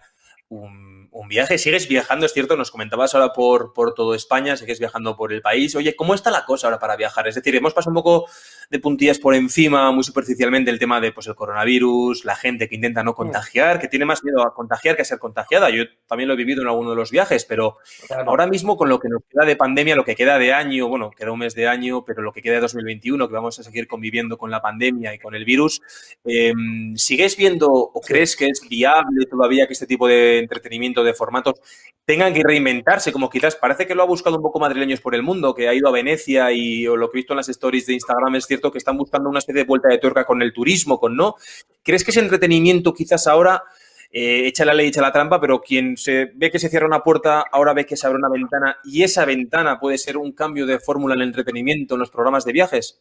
un 0.50 0.95
un 1.16 1.30
viaje. 1.30 1.58
Sigues 1.58 1.88
viajando, 1.88 2.26
es 2.26 2.34
cierto, 2.34 2.58
nos 2.58 2.72
comentabas 2.72 3.16
ahora 3.16 3.32
por, 3.32 3.72
por 3.74 3.94
todo 3.94 4.16
España, 4.16 4.58
sigues 4.58 4.80
viajando 4.80 5.16
por 5.16 5.32
el 5.32 5.42
país. 5.42 5.74
Oye, 5.76 5.96
¿cómo 5.96 6.14
está 6.14 6.30
la 6.30 6.46
cosa 6.46 6.68
ahora 6.68 6.78
para 6.78 6.98
viajar? 6.98 7.28
Es 7.28 7.36
decir, 7.36 7.56
hemos 7.56 7.74
pasado 7.74 7.92
un 7.92 7.96
poco 7.96 8.26
de 8.70 8.80
puntillas 8.80 9.20
por 9.20 9.34
encima, 9.34 9.92
muy 9.92 10.04
superficialmente, 10.04 10.72
el 10.72 10.80
tema 10.80 11.00
de 11.00 11.14
pues, 11.14 11.28
el 11.28 11.36
coronavirus, 11.36 12.26
la 12.26 12.36
gente 12.36 12.68
que 12.68 12.76
intenta 12.76 13.02
no 13.02 13.12
mm. 13.12 13.16
contagiar, 13.16 13.80
que 13.80 13.88
tiene 13.88 14.04
más 14.04 14.26
miedo 14.26 14.46
a 14.46 14.54
contagiar 14.54 14.98
que 14.98 15.04
a 15.04 15.06
ser 15.06 15.20
contagiada. 15.20 15.70
Yo 15.70 15.84
también 16.06 16.28
lo 16.28 16.34
he 16.34 16.38
vivido 16.38 16.62
en 16.62 16.68
alguno 16.68 16.90
de 16.90 16.98
los 16.98 17.12
viajes, 17.12 17.46
pero 17.46 17.78
ahora 18.26 18.46
mismo 18.46 18.76
con 18.76 18.90
lo 18.90 19.00
que 19.00 19.08
nos 19.08 19.22
queda 19.30 19.46
de 19.46 19.56
pandemia, 19.56 19.96
lo 19.96 20.04
que 20.04 20.16
queda 20.16 20.38
de 20.38 20.54
año, 20.54 20.90
bueno, 20.90 21.12
queda 21.12 21.32
un 21.32 21.40
mes 21.40 21.56
de 21.56 21.68
año, 21.68 22.04
pero 22.04 22.24
lo 22.24 22.34
que 22.34 22.42
queda 22.42 22.56
de 22.56 22.62
2021, 22.62 23.28
que 23.30 23.34
vamos 23.34 23.58
a 23.58 23.64
seguir 23.64 23.88
conviviendo 23.88 24.38
con 24.38 24.52
la 24.52 24.62
pandemia 24.62 25.14
y 25.14 25.20
con 25.20 25.34
el 25.34 25.46
virus, 25.46 25.82
em, 26.26 26.96
¿sigues 26.98 27.38
viendo 27.38 27.68
o 27.72 28.02
crees 28.02 28.36
que 28.36 28.48
es 28.48 28.62
viable 28.68 29.26
todavía 29.28 29.66
que 29.66 29.74
este 29.74 29.88
tipo 29.88 30.08
de 30.08 30.40
entretenimiento 30.40 31.05
de 31.06 31.14
formatos 31.14 31.62
tengan 32.06 32.34
que 32.34 32.44
reinventarse, 32.44 33.12
como 33.12 33.30
quizás 33.30 33.56
parece 33.56 33.88
que 33.88 33.96
lo 33.96 34.04
ha 34.04 34.06
buscado 34.06 34.36
un 34.36 34.42
poco 34.42 34.60
madrileños 34.60 35.02
por 35.02 35.16
el 35.16 35.24
mundo, 35.24 35.54
que 35.54 35.68
ha 35.68 35.74
ido 35.74 35.88
a 35.88 35.92
Venecia 35.92 36.52
y 36.52 36.88
o 36.88 36.98
lo 36.98 37.10
que 37.10 37.18
he 37.18 37.20
visto 37.20 37.34
en 37.34 37.38
las 37.38 37.50
stories 37.50 37.86
de 37.86 37.94
Instagram 37.94 38.36
es 38.36 38.46
cierto 38.46 38.72
que 38.72 38.78
están 38.78 38.98
buscando 38.98 39.30
una 39.30 39.40
especie 39.40 39.62
de 39.62 39.68
vuelta 39.68 39.90
de 39.90 39.98
tuerca 39.98 40.26
con 40.26 40.42
el 40.42 40.54
turismo, 40.54 41.00
con 41.00 41.16
no. 41.16 41.36
¿Crees 41.84 42.04
que 42.04 42.12
ese 42.12 42.20
entretenimiento 42.20 42.94
quizás 42.94 43.28
ahora 43.28 43.64
eh, 44.12 44.48
echa 44.48 44.64
la 44.64 44.74
ley, 44.74 44.88
echa 44.88 45.02
la 45.02 45.12
trampa, 45.12 45.42
pero 45.42 45.62
quien 45.62 45.98
se 45.98 46.32
ve 46.36 46.50
que 46.50 46.60
se 46.60 46.70
cierra 46.70 46.88
una 46.88 47.04
puerta, 47.04 47.44
ahora 47.52 47.74
ve 47.74 47.86
que 47.86 47.98
se 47.98 48.08
abre 48.08 48.18
una 48.20 48.30
ventana 48.30 48.78
y 48.84 49.04
esa 49.04 49.26
ventana 49.26 49.80
puede 49.80 49.98
ser 49.98 50.18
un 50.18 50.32
cambio 50.32 50.66
de 50.66 50.80
fórmula 50.80 51.16
en 51.16 51.22
el 51.22 51.28
entretenimiento, 51.28 51.96
en 51.96 52.00
los 52.00 52.12
programas 52.12 52.46
de 52.46 52.54
viajes? 52.54 53.00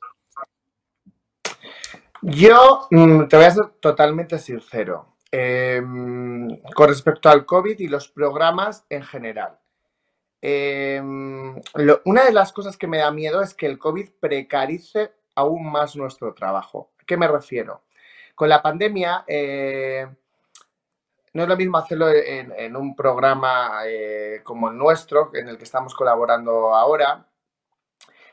Yo 2.23 2.89
mm, 2.91 3.29
te 3.29 3.37
voy 3.37 3.45
a 3.45 3.51
ser 3.51 3.67
totalmente 3.81 4.39
sincero. 4.39 5.14
Em, 5.37 6.61
con 6.77 6.89
respecto 6.89 7.29
al 7.29 7.45
COVID 7.45 7.81
y 7.81 7.89
los 7.89 8.09
programas 8.09 8.87
en 8.89 9.03
general. 9.03 9.59
Em, 10.41 11.61
una 12.05 12.25
de 12.25 12.33
las 12.33 12.53
cosas 12.53 12.77
que 12.77 12.87
me 12.87 12.99
da 12.99 13.11
miedo 13.11 13.43
es 13.43 13.53
que 13.53 13.67
el 13.67 13.77
COVID 13.77 14.11
precarice 14.21 15.13
aún 15.35 15.73
más 15.73 15.97
nuestro 15.97 16.33
trabajo. 16.35 16.93
¿A 17.01 17.05
qué 17.05 17.17
me 17.17 17.27
refiero? 17.27 17.83
Con 18.37 18.49
la 18.49 18.63
pandemia, 18.63 19.25
eh, 19.27 20.07
no 21.33 21.43
es 21.43 21.49
lo 21.49 21.57
mismo 21.57 21.79
hacerlo 21.79 22.11
en, 22.11 22.77
un 22.77 22.95
programa 22.95 23.81
eh, 23.87 24.41
como 24.45 24.69
el 24.71 24.79
nuestro, 24.79 25.33
en 25.35 25.49
el 25.49 25.59
que 25.59 25.65
estamos 25.65 25.97
colaborando 25.97 26.73
ahora, 26.73 27.27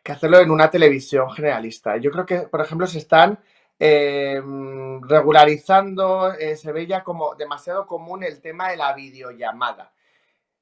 que 0.03 0.11
hacerlo 0.11 0.37
en 0.39 0.51
una 0.51 0.69
televisión 0.69 1.31
generalista. 1.31 1.97
Yo 1.97 2.11
creo 2.11 2.27
que, 2.27 2.41
por 2.41 2.61
ejemplo, 2.61 2.85
se 2.85 2.99
están 2.99 3.39
Em, 3.83 5.01
regularizando, 5.01 6.33
eh, 6.33 6.55
se 6.55 6.71
ve 6.71 6.85
ya 6.85 7.03
como 7.03 7.33
demasiado 7.33 7.87
común 7.87 8.23
el 8.23 8.39
tema 8.39 8.69
de 8.69 8.77
la 8.77 8.93
videollamada. 8.93 9.91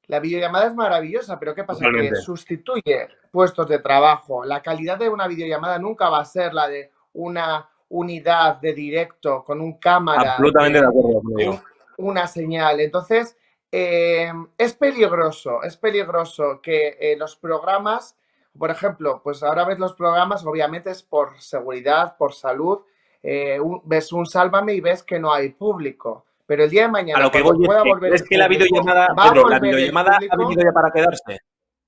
La 0.07 0.21
videollamada 0.21 0.67
es 0.67 0.73
maravillosa, 0.73 1.37
pero 1.37 1.53
¿qué 1.53 1.65
pasa? 1.65 1.85
Que 1.91 2.15
sustituye 2.15 3.09
puestos 3.29 3.67
de 3.67 3.79
trabajo. 3.79 4.45
La 4.45 4.61
calidad 4.61 4.97
de 4.97 5.09
una 5.09 5.27
videollamada 5.27 5.77
nunca 5.79 6.07
va 6.07 6.21
a 6.21 6.25
ser 6.25 6.53
la 6.53 6.69
de 6.69 6.93
una 7.11 7.69
unidad 7.89 8.55
de 8.61 8.73
directo 8.73 9.43
con 9.43 9.59
un 9.59 9.73
cámara. 9.73 10.35
Absolutamente 10.35 10.79
de 10.79 10.87
acuerdo 10.87 11.61
Una 11.97 12.25
señal. 12.25 12.79
Entonces, 12.79 13.37
em, 13.69 14.47
es 14.57 14.73
peligroso, 14.75 15.61
es 15.63 15.75
peligroso 15.75 16.61
que 16.63 16.95
eh, 17.01 17.17
los 17.17 17.35
programas, 17.35 18.15
por 18.57 18.71
ejemplo, 18.71 19.19
pues 19.21 19.43
ahora 19.43 19.65
ves 19.65 19.77
los 19.77 19.93
programas, 19.93 20.45
obviamente 20.45 20.89
es 20.91 21.03
por 21.03 21.41
seguridad, 21.41 22.15
por 22.15 22.33
salud, 22.33 22.79
eh, 23.21 23.59
ves 23.83 24.13
un 24.13 24.25
sálvame 24.25 24.73
y 24.73 24.81
ves 24.81 25.03
que 25.03 25.19
no 25.19 25.33
hay 25.33 25.49
público. 25.49 26.25
Pero 26.45 26.63
el 26.63 26.69
día 26.69 26.83
de 26.83 26.87
mañana, 26.87 27.19
a 27.19 27.23
lo 27.23 27.31
que 27.31 27.41
voy 27.41 27.63
pueda 27.65 27.83
volver 27.83 28.13
es 28.13 28.23
que 28.23 28.37
la 28.37 28.47
videollamada, 28.47 29.09
la 29.15 29.59
videollamada 29.59 30.17
ha 30.29 30.35
venido 30.35 30.63
ya 30.63 30.71
para 30.71 30.91
quedarse. 30.91 31.39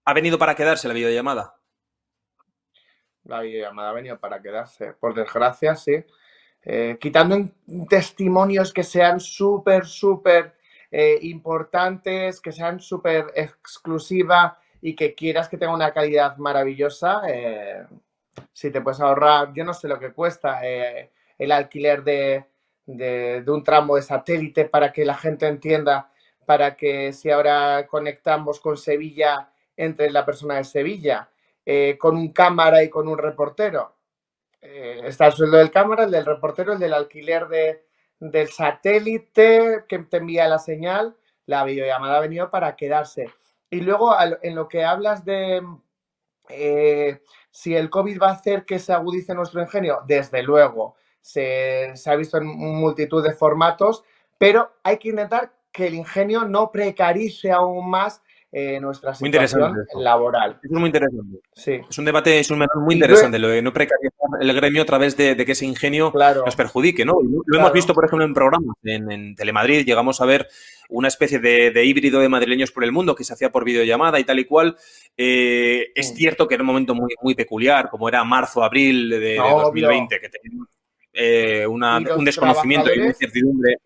Ha 0.05 0.13
venido 0.13 0.37
para 0.37 0.55
quedarse 0.55 0.87
la 0.87 0.93
videollamada. 0.93 1.55
La 3.23 3.41
videollamada 3.41 3.89
ha 3.89 3.93
venido 3.93 4.19
para 4.19 4.41
quedarse, 4.41 4.93
por 4.93 5.15
desgracia, 5.15 5.75
sí. 5.75 6.03
Eh, 6.63 6.97
quitando 6.99 7.49
testimonios 7.89 8.71
que 8.71 8.83
sean 8.83 9.19
súper, 9.19 9.85
súper 9.85 10.55
eh, 10.91 11.17
importantes, 11.23 12.39
que 12.39 12.51
sean 12.51 12.79
súper 12.79 13.31
exclusivas 13.33 14.53
y 14.79 14.95
que 14.95 15.15
quieras 15.15 15.49
que 15.49 15.57
tenga 15.57 15.73
una 15.73 15.91
calidad 15.91 16.37
maravillosa, 16.37 17.21
si 18.53 18.69
te 18.69 18.81
puedes 18.81 18.99
ahorrar, 18.99 19.53
yo 19.53 19.63
no 19.63 19.73
sé 19.73 19.87
lo 19.87 19.99
que 19.99 20.11
cuesta, 20.11 20.61
el 21.41 21.51
alquiler 21.51 22.03
de, 22.03 22.45
un 23.47 23.63
tramo 23.63 23.95
de 23.95 24.03
satélite 24.03 24.65
para 24.65 24.93
que 24.93 25.03
la 25.05 25.15
gente 25.15 25.47
entienda, 25.47 26.11
para 26.45 26.75
que 26.75 27.13
si 27.13 27.31
ahora 27.31 27.87
conectamos 27.87 28.59
con 28.59 28.77
Sevilla, 28.77 29.49
entre 29.75 30.11
la 30.11 30.23
persona 30.23 30.57
de 30.57 30.65
Sevilla, 30.65 31.31
eh, 31.65 31.97
con 31.99 32.15
un 32.15 32.31
cámara 32.31 32.83
y 32.83 32.89
con 32.89 33.07
un 33.07 33.17
reportero. 33.17 33.95
Eh, 34.61 35.01
está 35.05 35.27
el 35.27 35.33
sueldo 35.33 35.57
del 35.57 35.71
cámara, 35.71 36.03
el 36.03 36.11
del 36.11 36.25
reportero, 36.27 36.73
el 36.73 36.79
del 36.79 36.93
alquiler 36.93 37.47
de, 37.47 37.85
del 38.19 38.49
satélite 38.49 39.85
que 39.89 39.97
te 39.97 40.17
envía 40.17 40.47
la 40.47 40.59
señal. 40.59 41.17
La 41.47 41.63
videollamada 41.63 42.17
ha 42.17 42.21
venido 42.21 42.51
para 42.51 42.75
quedarse. 42.75 43.31
Y 43.71 43.81
luego 43.81 44.13
en 44.43 44.53
lo 44.53 44.67
que 44.67 44.83
hablas 44.83 45.25
de 45.25 45.63
eh, 46.49 47.19
si 47.49 47.75
el 47.75 47.89
COVID 47.89 48.21
va 48.21 48.29
a 48.29 48.33
hacer 48.33 48.63
que 48.63 48.77
se 48.77 48.93
agudice 48.93 49.33
nuestro 49.33 49.59
ingenio, 49.59 50.01
desde 50.05 50.43
luego 50.43 50.97
se, 51.21 51.93
ha 52.05 52.15
visto 52.15 52.37
en 52.37 52.47
multitud 52.47 53.23
de 53.23 53.33
formatos, 53.33 54.03
pero 54.37 54.71
hay 54.83 54.97
que 54.97 55.09
intentar 55.09 55.53
que 55.71 55.87
el 55.87 55.93
ingenio 55.93 56.45
no 56.45 56.71
precarice 56.71 57.51
aún 57.51 57.89
más 57.89 58.21
eh, 58.53 58.81
nuestra 58.81 59.15
situación 59.15 59.73
laboral. 59.95 60.59
Es 60.61 60.71
muy 60.71 60.87
interesante. 60.87 61.39
Sí. 61.53 61.79
Es 61.89 61.97
un 61.97 62.03
debate, 62.03 62.37
es 62.37 62.51
un 62.51 62.65
muy 62.83 62.95
interesante, 62.95 63.39
lo 63.39 63.47
de 63.47 63.61
no 63.61 63.71
precarizar 63.71 64.11
el 64.41 64.53
gremio 64.53 64.81
a 64.81 64.85
través 64.85 65.15
de, 65.15 65.37
que 65.37 65.53
ese 65.53 65.65
ingenio 65.65 66.11
nos 66.13 66.55
perjudique, 66.57 67.05
¿no? 67.05 67.13
Lo 67.45 67.57
hemos 67.57 67.71
visto, 67.71 67.93
por 67.93 68.03
ejemplo, 68.03 68.25
en 68.25 68.33
programas. 68.33 68.75
En, 68.83 69.35
Telemadrid 69.35 69.85
llegamos 69.85 70.19
a 70.19 70.25
ver 70.25 70.49
una 70.89 71.07
especie 71.07 71.39
de, 71.39 71.85
híbrido 71.85 72.19
de 72.19 72.27
madrileños 72.27 72.73
por 72.73 72.83
el 72.83 72.91
mundo 72.91 73.15
que 73.15 73.23
se 73.23 73.31
hacía 73.31 73.53
por 73.53 73.63
videollamada 73.63 74.19
y 74.19 74.25
tal 74.25 74.39
y 74.39 74.45
cual. 74.45 74.75
Eh, 75.15 75.93
es 75.95 76.13
cierto 76.13 76.45
que 76.45 76.55
era 76.55 76.63
un 76.63 76.67
momento 76.67 76.93
muy, 76.93 77.13
muy 77.21 77.35
peculiar, 77.35 77.89
como 77.89 78.09
era 78.09 78.21
marzo, 78.25 78.65
abril 78.65 79.09
de, 79.11 79.37
2020, 79.37 80.19
que 80.19 80.27
teníamos 80.27 80.67
eh, 81.13 81.65
un 81.67 82.25
desconocimiento 82.25 82.93
y 82.93 82.99
una 82.99 83.07
incertidumbre 83.07 83.77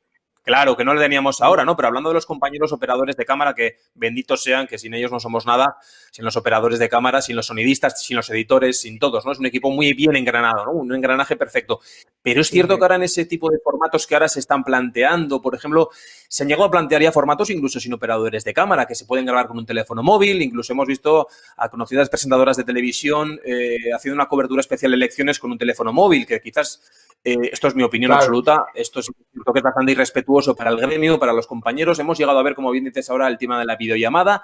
Claro, 0.45 0.77
que 0.77 0.85
no 0.85 0.93
le 0.93 1.01
teníamos 1.01 1.41
ahora, 1.41 1.65
¿no? 1.65 1.75
Pero 1.75 1.87
hablando 1.87 2.11
de 2.11 2.13
los 2.13 2.27
compañeros 2.27 2.71
operadores 2.71 3.17
de 3.17 3.25
cámara, 3.25 3.55
que 3.55 3.77
benditos 3.95 4.43
sean, 4.43 4.67
que 4.67 4.77
sin 4.77 4.93
ellos 4.93 5.11
no 5.11 5.19
somos 5.19 5.47
nada, 5.47 5.77
sin 6.11 6.23
los 6.23 6.37
operadores 6.37 6.77
de 6.77 6.87
cámara, 6.87 7.23
sin 7.23 7.35
los 7.35 7.47
sonidistas, 7.47 8.03
sin 8.03 8.15
los 8.15 8.29
editores, 8.29 8.79
sin 8.79 8.99
todos, 8.99 9.25
¿no? 9.25 9.31
Es 9.31 9.39
un 9.39 9.47
equipo 9.47 9.71
muy 9.71 9.93
bien 9.93 10.15
engranado, 10.15 10.65
¿no? 10.65 10.71
Un 10.73 10.93
engranaje 10.93 11.35
perfecto. 11.35 11.79
Pero 12.21 12.41
es 12.41 12.49
cierto 12.51 12.77
que 12.77 12.83
ahora 12.83 12.95
en 12.95 13.03
ese 13.03 13.25
tipo 13.25 13.49
de 13.49 13.57
formatos 13.57 14.05
que 14.05 14.13
ahora 14.13 14.27
se 14.27 14.39
están 14.39 14.63
planteando, 14.63 15.41
por 15.41 15.55
ejemplo, 15.55 15.89
se 16.27 16.43
han 16.43 16.49
llegado 16.49 16.65
a 16.65 16.71
plantear 16.71 17.01
ya 17.01 17.11
formatos 17.11 17.49
incluso 17.49 17.79
sin 17.79 17.93
operadores 17.93 18.43
de 18.43 18.53
cámara, 18.53 18.85
que 18.85 18.93
se 18.93 19.05
pueden 19.05 19.25
grabar 19.25 19.47
con 19.47 19.57
un 19.57 19.65
teléfono 19.65 20.03
móvil, 20.03 20.43
incluso 20.43 20.73
hemos 20.73 20.87
visto 20.87 21.27
a 21.57 21.69
conocidas 21.69 22.07
presentadoras 22.07 22.55
de 22.55 22.63
televisión 22.63 23.39
eh, 23.43 23.91
haciendo 23.95 24.15
una 24.15 24.27
cobertura 24.27 24.59
especial 24.59 24.91
de 24.91 24.97
elecciones 24.97 25.39
con 25.39 25.51
un 25.51 25.57
teléfono 25.57 25.91
móvil, 25.91 26.27
que 26.27 26.39
quizás, 26.39 26.83
eh, 27.23 27.49
esto 27.51 27.67
es 27.67 27.75
mi 27.75 27.81
opinión 27.81 28.11
absoluta, 28.11 28.65
esto 28.75 28.99
es, 28.99 29.07
que 29.07 29.59
es 29.59 29.63
bastante 29.63 29.91
irrespetuoso 29.91 30.34
para 30.55 30.71
el 30.71 30.77
gremio, 30.77 31.19
para 31.19 31.33
los 31.33 31.47
compañeros. 31.47 31.99
Hemos 31.99 32.17
llegado 32.17 32.39
a 32.39 32.43
ver, 32.43 32.55
como 32.55 32.71
bien 32.71 32.85
dices 32.85 33.09
ahora, 33.09 33.27
el 33.27 33.37
tema 33.37 33.59
de 33.59 33.65
la 33.65 33.75
videollamada. 33.75 34.43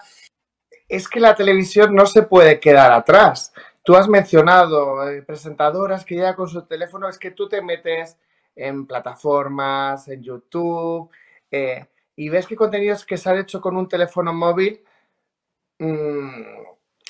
Es 0.87 1.07
que 1.07 1.19
la 1.19 1.35
televisión 1.35 1.93
no 1.93 2.05
se 2.05 2.23
puede 2.23 2.59
quedar 2.59 2.91
atrás. 2.91 3.53
Tú 3.83 3.95
has 3.95 4.07
mencionado 4.07 5.09
eh, 5.09 5.21
presentadoras 5.23 6.05
que 6.05 6.15
ya 6.15 6.35
con 6.35 6.47
su 6.47 6.61
teléfono, 6.63 7.09
es 7.09 7.17
que 7.17 7.31
tú 7.31 7.49
te 7.49 7.61
metes 7.61 8.17
en 8.55 8.85
plataformas, 8.85 10.07
en 10.07 10.21
YouTube, 10.21 11.09
eh, 11.49 11.85
y 12.15 12.29
ves 12.29 12.45
que 12.45 12.55
contenidos 12.55 13.05
que 13.05 13.17
se 13.17 13.29
han 13.29 13.39
hecho 13.39 13.59
con 13.59 13.75
un 13.75 13.87
teléfono 13.87 14.33
móvil 14.33 14.83
mm, 15.79 16.43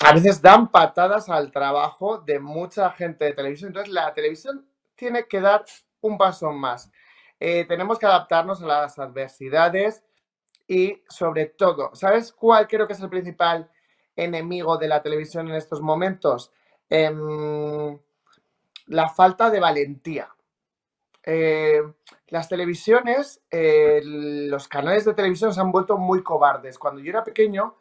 a 0.00 0.12
veces 0.12 0.40
dan 0.40 0.70
patadas 0.70 1.28
al 1.28 1.52
trabajo 1.52 2.18
de 2.18 2.40
mucha 2.40 2.90
gente 2.90 3.26
de 3.26 3.32
televisión. 3.34 3.68
Entonces 3.68 3.92
la 3.92 4.12
televisión 4.14 4.66
tiene 4.96 5.26
que 5.26 5.40
dar 5.40 5.64
un 6.00 6.18
paso 6.18 6.50
más. 6.52 6.90
Eh, 7.44 7.64
tenemos 7.64 7.98
que 7.98 8.06
adaptarnos 8.06 8.62
a 8.62 8.66
las 8.66 9.00
adversidades 9.00 10.04
y 10.68 11.02
sobre 11.08 11.46
todo, 11.46 11.90
¿sabes 11.92 12.32
cuál 12.32 12.68
creo 12.68 12.86
que 12.86 12.92
es 12.92 13.00
el 13.00 13.08
principal 13.08 13.68
enemigo 14.14 14.76
de 14.78 14.86
la 14.86 15.02
televisión 15.02 15.48
en 15.48 15.56
estos 15.56 15.80
momentos? 15.80 16.52
Em, 16.88 17.98
la 18.86 19.08
falta 19.08 19.50
de 19.50 19.58
valentía. 19.58 20.28
Eh, 21.24 21.82
las 22.28 22.48
televisiones, 22.48 23.42
eh, 23.50 24.00
los 24.04 24.68
canales 24.68 25.04
de 25.04 25.14
televisión 25.14 25.52
se 25.52 25.60
han 25.60 25.72
vuelto 25.72 25.98
muy 25.98 26.22
cobardes. 26.22 26.78
Cuando 26.78 27.00
yo 27.00 27.10
era 27.10 27.24
pequeño, 27.24 27.76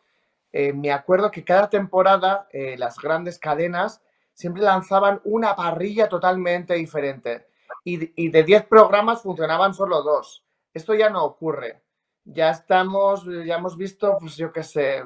me 0.52 0.92
acuerdo 0.92 1.30
que 1.30 1.46
cada 1.46 1.70
temporada 1.70 2.48
las 2.78 2.98
grandes 2.98 3.38
cadenas 3.38 4.02
siempre 4.34 4.64
lanzaban 4.64 5.22
una 5.24 5.56
parrilla 5.56 6.10
totalmente 6.10 6.74
diferente 6.74 7.51
y, 7.84 8.30
de 8.30 8.44
10 8.44 8.66
programas 8.66 9.22
funcionaban 9.22 9.74
solo 9.74 10.02
dos. 10.04 10.46
Esto 10.74 10.94
ya 10.94 11.10
no 11.10 11.24
ocurre. 11.24 11.82
Ya 12.24 12.52
estamos, 12.52 13.26
ya 13.26 13.56
hemos 13.56 13.76
visto, 13.78 14.18
pues 14.20 14.38
yo 14.38 14.52
qué 14.52 14.64
sé, 14.64 15.04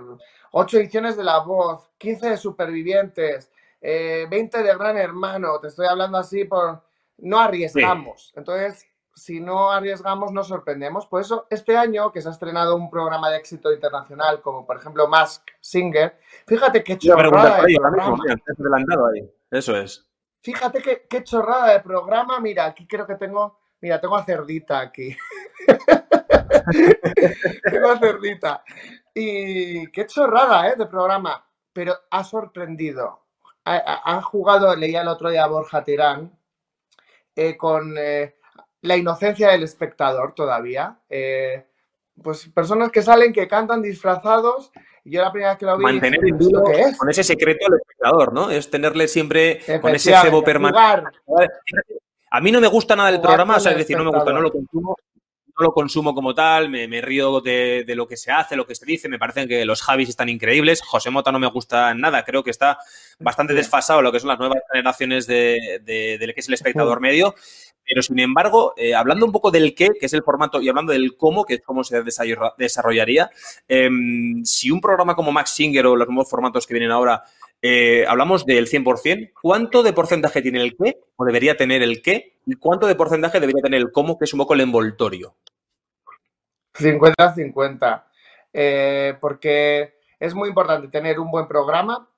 8 0.51 0.77
ediciones 0.77 1.15
de 1.15 1.23
La 1.23 1.39
Voz, 1.39 1.89
15 1.97 2.31
de 2.31 2.37
Supervivientes, 2.37 3.51
20 3.81 4.59
eh, 4.59 4.63
de 4.63 4.75
Gran 4.75 4.97
Hermano. 4.97 5.59
Te 5.59 5.67
estoy 5.67 5.87
hablando 5.87 6.17
así 6.17 6.45
por... 6.45 6.83
No 7.17 7.39
arriesgamos. 7.39 8.33
Entonces, 8.35 8.85
si 9.15 9.39
no 9.39 9.71
arriesgamos, 9.71 10.33
nos 10.33 10.49
sorprendemos. 10.49 11.07
Por 11.07 11.21
eso, 11.21 11.47
este 11.49 11.77
año 11.77 12.11
que 12.11 12.21
se 12.21 12.27
ha 12.27 12.31
estrenado 12.31 12.75
un 12.75 12.89
programa 12.89 13.29
de 13.29 13.37
éxito 13.37 13.71
internacional, 13.71 14.41
como 14.41 14.65
por 14.65 14.77
ejemplo 14.77 15.07
Mask 15.07 15.47
Singer, 15.61 16.19
fíjate 16.45 16.83
qué 16.83 16.97
chorrada 16.97 17.63
Eso 19.49 19.77
es. 19.77 20.05
Fíjate 20.45 21.07
qué, 21.09 21.23
chorrada 21.23 21.73
de 21.73 21.79
programa. 21.79 22.39
Mira, 22.39 22.65
aquí 22.65 22.85
creo 22.85 23.07
que 23.07 23.15
tengo. 23.15 23.57
Mira, 23.81 23.99
tengo 23.99 24.15
a 24.15 24.23
Cerdita 24.23 24.79
aquí. 24.79 25.17
tengo 27.63 27.89
a 27.89 27.97
Cerdita. 27.97 28.63
Y 29.11 29.87
qué 29.87 30.05
chorrada 30.05 30.69
¿eh? 30.69 30.75
de 30.77 30.85
programa. 30.85 31.43
Pero 31.73 31.95
ha 32.11 32.23
sorprendido. 32.23 33.25
Ha, 33.65 34.21
jugado, 34.21 34.75
leía 34.75 35.01
el 35.01 35.07
otro 35.07 35.31
día 35.31 35.47
Borja 35.47 35.83
Tirán, 35.83 36.37
eh, 37.35 37.57
con 37.57 37.95
eh, 37.97 38.35
la 38.81 38.97
inocencia 38.97 39.49
del 39.49 39.63
espectador 39.63 40.35
todavía. 40.35 40.99
Eh, 41.09 41.65
pues 42.21 42.47
personas 42.49 42.91
que 42.91 43.01
salen, 43.01 43.33
que 43.33 43.47
cantan 43.47 43.81
disfrazados 43.81 44.71
yo 45.05 45.21
la 45.21 45.31
primera 45.31 45.51
vez 45.51 45.59
que 45.59 45.65
lo 45.65 45.77
vi... 45.77 45.83
Mantener 45.83 46.19
el 46.23 46.33
vilo 46.33 46.63
con 46.97 47.09
ese 47.09 47.23
secreto 47.23 47.67
al 47.67 47.77
espectador, 47.79 48.33
¿no? 48.33 48.49
Es 48.49 48.69
tenerle 48.69 49.07
siempre 49.07 49.61
con 49.81 49.93
ese 49.93 50.13
cebo 50.17 50.43
permanente. 50.43 51.19
A 52.31 52.41
mí 52.41 52.51
no 52.51 52.59
me 52.59 52.67
gusta 52.67 52.95
nada 52.95 53.11
del 53.11 53.21
programa, 53.21 53.57
o 53.57 53.59
sea, 53.59 53.71
es 53.71 53.77
decir, 53.77 53.97
no 53.97 54.03
me 54.03 54.09
gusta, 54.09 54.33
no 54.33 54.41
lo 54.41 54.51
consumo, 54.51 54.97
no 55.57 55.63
lo 55.63 55.73
consumo 55.73 56.13
como 56.13 56.33
tal, 56.33 56.69
me, 56.69 57.01
río 57.01 57.39
de, 57.39 57.85
lo 57.95 58.07
que 58.07 58.17
se 58.17 58.31
hace, 58.31 58.57
lo 58.57 58.67
que 58.67 58.75
se 58.75 58.85
dice, 58.85 59.07
me 59.07 59.17
parecen 59.17 59.47
que 59.47 59.63
los 59.63 59.81
Javis 59.81 60.09
están 60.09 60.27
increíbles, 60.27 60.81
José 60.81 61.11
Mota 61.11 61.31
no 61.31 61.39
me 61.39 61.47
gusta 61.47 61.93
nada, 61.93 62.25
creo 62.25 62.43
que 62.43 62.51
está 62.51 62.77
bastante 63.19 63.53
desfasado 63.53 64.01
lo 64.01 64.11
que 64.11 64.19
son 64.19 64.29
las 64.29 64.39
nuevas 64.39 64.59
generaciones 64.69 65.27
de, 65.27 65.81
de, 65.83 66.33
que 66.33 66.41
es 66.41 66.47
el 66.49 66.55
espectador 66.55 66.99
medio, 66.99 67.35
pero 67.85 68.01
sin 68.01 68.19
embargo, 68.19 68.73
eh, 68.77 68.95
hablando 68.95 69.25
un 69.25 69.31
poco 69.31 69.51
del 69.51 69.75
qué, 69.75 69.89
que 69.99 70.07
es 70.07 70.13
el 70.13 70.23
formato, 70.23 70.61
y 70.61 70.69
hablando 70.69 70.91
del 70.91 71.15
cómo, 71.15 71.45
que 71.45 71.55
es 71.55 71.61
cómo 71.61 71.83
se 71.83 72.03
desarrollaría, 72.57 73.29
em, 73.67 74.43
si 74.43 74.71
un 74.71 74.81
programa 74.81 75.15
como 75.15 75.31
Max 75.31 75.51
Singer 75.51 75.85
o 75.85 75.95
los 75.95 76.07
nuevos 76.07 76.29
formatos 76.29 76.65
que 76.65 76.73
vienen 76.73 76.91
ahora, 76.91 77.23
eh, 77.61 78.05
hablamos 78.07 78.45
del 78.45 78.67
100%, 78.67 79.31
¿cuánto 79.41 79.83
de 79.83 79.93
porcentaje 79.93 80.41
tiene 80.41 80.61
el 80.61 80.75
qué 80.75 80.99
o 81.15 81.25
debería 81.25 81.55
tener 81.55 81.83
el 81.83 82.01
qué? 82.01 82.37
¿Y 82.45 82.55
cuánto 82.55 82.87
de 82.87 82.95
porcentaje 82.95 83.39
debería 83.39 83.61
tener 83.61 83.79
el 83.79 83.91
cómo, 83.91 84.17
que 84.17 84.25
es 84.25 84.33
un 84.33 84.39
poco 84.39 84.55
el 84.55 84.61
envoltorio? 84.61 85.35
50-50. 86.73 88.03
Eh, 88.51 89.15
porque 89.19 89.95
es 90.19 90.33
muy 90.33 90.49
importante 90.49 90.87
tener 90.87 91.19
un 91.19 91.29
buen 91.29 91.47
programa, 91.47 92.09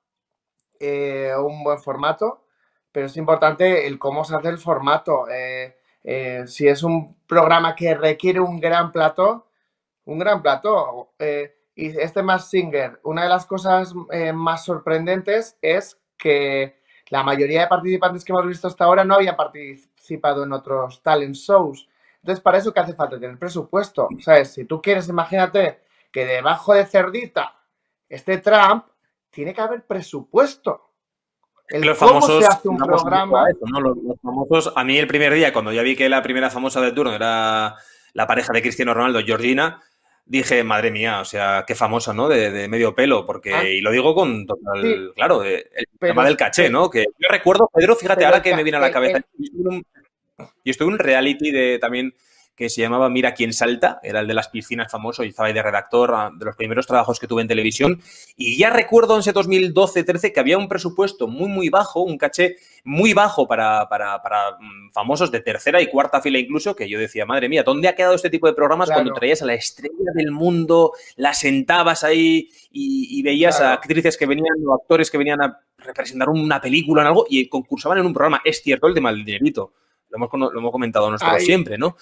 un 0.80 1.64
buen 1.64 1.78
formato 1.80 2.47
pero 2.92 3.06
es 3.06 3.16
importante 3.16 3.86
el 3.86 3.98
cómo 3.98 4.24
se 4.24 4.36
hace 4.36 4.48
el 4.48 4.58
formato. 4.58 5.28
Eh, 5.28 5.76
eh, 6.04 6.44
si 6.46 6.66
es 6.68 6.82
un 6.82 7.16
programa 7.26 7.74
que 7.74 7.94
requiere 7.94 8.40
un 8.40 8.60
gran 8.60 8.92
plató, 8.92 9.46
un 10.04 10.18
gran 10.18 10.42
plató. 10.42 11.12
Eh, 11.18 11.54
y 11.74 11.96
este 11.98 12.22
más 12.22 12.50
Singer, 12.50 13.00
una 13.04 13.22
de 13.22 13.28
las 13.28 13.46
cosas 13.46 13.94
más 14.34 14.64
sorprendentes 14.64 15.56
es 15.62 15.96
que 16.16 16.80
la 17.10 17.22
mayoría 17.22 17.60
de 17.60 17.66
participantes 17.68 18.24
que 18.24 18.32
hemos 18.32 18.48
visto 18.48 18.66
hasta 18.66 18.84
ahora 18.84 19.04
no 19.04 19.14
habían 19.14 19.36
participado 19.36 20.42
en 20.42 20.52
otros 20.52 21.00
talent 21.02 21.36
shows. 21.36 21.88
Entonces, 22.16 22.42
para 22.42 22.58
eso, 22.58 22.74
¿qué 22.74 22.80
hace 22.80 22.94
falta? 22.94 23.20
Tener 23.20 23.38
presupuesto. 23.38 24.08
¿Sabes? 24.20 24.52
Si 24.54 24.64
tú 24.64 24.82
quieres, 24.82 25.08
imagínate 25.08 25.82
que 26.10 26.26
debajo 26.26 26.74
de 26.74 26.84
Cerdita 26.84 27.54
esté 28.08 28.38
Trump, 28.38 28.86
tiene 29.30 29.54
que 29.54 29.60
haber 29.60 29.86
presupuesto 29.86 30.87
los 31.70 31.98
famosos, 31.98 32.44
los, 32.64 34.20
famosos, 34.22 34.72
a 34.74 34.84
mí 34.84 34.98
el 34.98 35.06
primer 35.06 35.34
día, 35.34 35.52
cuando 35.52 35.72
ya 35.72 35.82
vi 35.82 35.96
que 35.96 36.08
la 36.08 36.22
primera 36.22 36.50
famosa 36.50 36.80
del 36.80 36.94
turno 36.94 37.14
era 37.14 37.74
la 38.14 38.26
pareja 38.26 38.52
de 38.52 38.62
Cristiano 38.62 38.94
Ronaldo, 38.94 39.20
Georgina, 39.24 39.82
dije, 40.24 40.62
madre 40.64 40.90
mía, 40.90 41.20
o 41.20 41.24
sea, 41.24 41.64
qué 41.66 41.74
famosa, 41.74 42.12
¿no? 42.12 42.28
De, 42.28 42.68
medio 42.68 42.94
pelo, 42.94 43.26
porque, 43.26 43.54
ah. 43.54 43.64
y 43.64 43.80
lo 43.80 43.90
digo 43.90 44.14
con 44.14 44.46
total, 44.46 45.12
claro, 45.14 45.42
el 45.42 45.64
tema 45.98 46.24
del 46.24 46.36
caché, 46.36 46.70
¿no? 46.70 46.88
Que 46.90 47.04
yo 47.18 47.28
recuerdo, 47.30 47.68
Pedro, 47.72 47.96
fíjate 47.96 48.24
ahora 48.24 48.42
que 48.42 48.54
me 48.54 48.62
viene 48.62 48.78
a 48.78 48.80
la 48.80 48.92
cabeza, 48.92 49.20
y 50.64 50.70
estoy 50.70 50.86
en 50.86 50.92
un 50.94 50.98
reality 50.98 51.50
de 51.50 51.78
también 51.78 52.14
que 52.58 52.68
se 52.68 52.80
llamaba 52.80 53.08
Mira 53.08 53.34
quién 53.34 53.52
salta, 53.52 54.00
era 54.02 54.18
el 54.18 54.26
de 54.26 54.34
las 54.34 54.48
piscinas 54.48 54.90
famoso, 54.90 55.22
y 55.22 55.28
estaba 55.28 55.46
ahí 55.46 55.54
de 55.54 55.62
redactor, 55.62 56.12
ah, 56.12 56.30
de 56.36 56.44
los 56.44 56.56
primeros 56.56 56.88
trabajos 56.88 57.20
que 57.20 57.28
tuve 57.28 57.40
en 57.40 57.46
televisión. 57.46 58.02
Y 58.36 58.58
ya 58.58 58.70
recuerdo 58.70 59.14
en 59.14 59.20
ese 59.20 59.32
2012-13 59.32 60.32
que 60.32 60.40
había 60.40 60.58
un 60.58 60.66
presupuesto 60.66 61.28
muy, 61.28 61.48
muy 61.48 61.68
bajo, 61.68 62.02
un 62.02 62.18
caché 62.18 62.56
muy 62.82 63.14
bajo 63.14 63.46
para, 63.46 63.88
para, 63.88 64.18
mm, 64.58 64.90
famosos 64.90 65.30
de 65.30 65.38
tercera 65.38 65.80
y 65.80 65.86
cuarta 65.86 66.20
fila 66.20 66.40
incluso, 66.40 66.74
que 66.74 66.88
yo 66.88 66.98
decía, 66.98 67.24
madre 67.24 67.48
mía, 67.48 67.62
¿dónde 67.62 67.86
ha 67.86 67.94
quedado 67.94 68.16
este 68.16 68.28
tipo 68.28 68.48
de 68.48 68.54
programas 68.54 68.90
cuando 68.90 69.12
traías 69.12 69.40
a 69.42 69.46
la 69.46 69.54
estrella 69.54 70.10
del 70.14 70.32
mundo, 70.32 70.90
la 71.14 71.34
sentabas 71.34 72.02
ahí 72.02 72.50
y, 72.72 73.22
veías 73.22 73.60
a 73.60 73.74
actrices 73.74 74.16
que 74.16 74.26
venían 74.26 74.56
o 74.66 74.74
actores 74.74 75.12
que 75.12 75.18
venían 75.18 75.40
a 75.42 75.60
representar 75.78 76.28
una 76.28 76.60
película 76.60 77.04
o 77.04 77.06
algo 77.06 77.26
y 77.30 77.48
concursaban 77.48 77.98
en 77.98 78.06
un 78.06 78.12
programa? 78.12 78.40
Es 78.44 78.62
cierto 78.62 78.88
el 78.88 78.94
tema 78.94 79.12
del 79.12 79.24
dinerito 79.24 79.72
lo 80.10 80.16
hemos, 80.16 80.52
lo 80.52 80.58
hemos 80.58 80.72
comentado 80.72 81.10
nosotros 81.10 81.42
siempre, 81.42 81.78
¿no? 81.78 81.96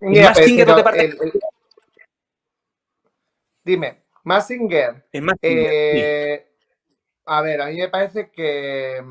Mira, 0.00 0.34
Singer, 0.34 0.68
Dime. 3.64 4.02
Massinger. 4.24 5.04
Eh, 5.42 6.46
A 7.26 7.42
ver, 7.42 7.60
a 7.62 7.66
mí 7.66 7.76
me 7.76 7.88
parece 7.88 8.30
que, 8.30 9.02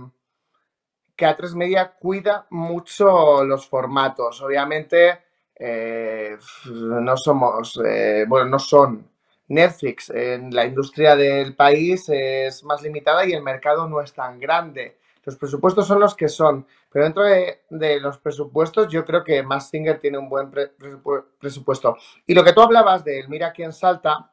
que 1.15 1.25
A3 1.25 1.55
Media 1.55 1.93
cuida 1.97 2.45
mucho 2.49 3.43
los 3.43 3.67
formatos. 3.67 4.41
Obviamente, 4.41 5.19
eh, 5.55 6.37
no 6.65 7.17
somos, 7.17 7.79
eh, 7.85 8.25
bueno, 8.27 8.49
no 8.49 8.59
son 8.59 9.09
Netflix. 9.47 10.09
En 10.09 10.53
la 10.53 10.65
industria 10.65 11.15
del 11.15 11.55
país 11.55 12.09
es 12.09 12.63
más 12.63 12.81
limitada 12.81 13.25
y 13.25 13.33
el 13.33 13.41
mercado 13.43 13.87
no 13.87 14.01
es 14.01 14.13
tan 14.13 14.39
grande. 14.39 14.97
Los 15.29 15.37
presupuestos 15.37 15.85
son 15.85 15.99
los 15.99 16.15
que 16.15 16.27
son, 16.27 16.65
pero 16.91 17.05
dentro 17.05 17.21
de, 17.21 17.99
los 17.99 18.17
presupuestos 18.17 18.87
yo 18.87 19.05
creo 19.05 19.23
que 19.23 19.43
Massinger 19.43 19.99
tiene 19.99 20.17
un 20.17 20.27
buen 20.27 20.49
presupuesto. 20.49 21.95
Y 22.25 22.33
lo 22.33 22.43
que 22.43 22.51
tú 22.51 22.61
hablabas 22.61 23.03
de 23.03 23.27
Mira 23.27 23.53
quién 23.53 23.71
salta, 23.71 24.31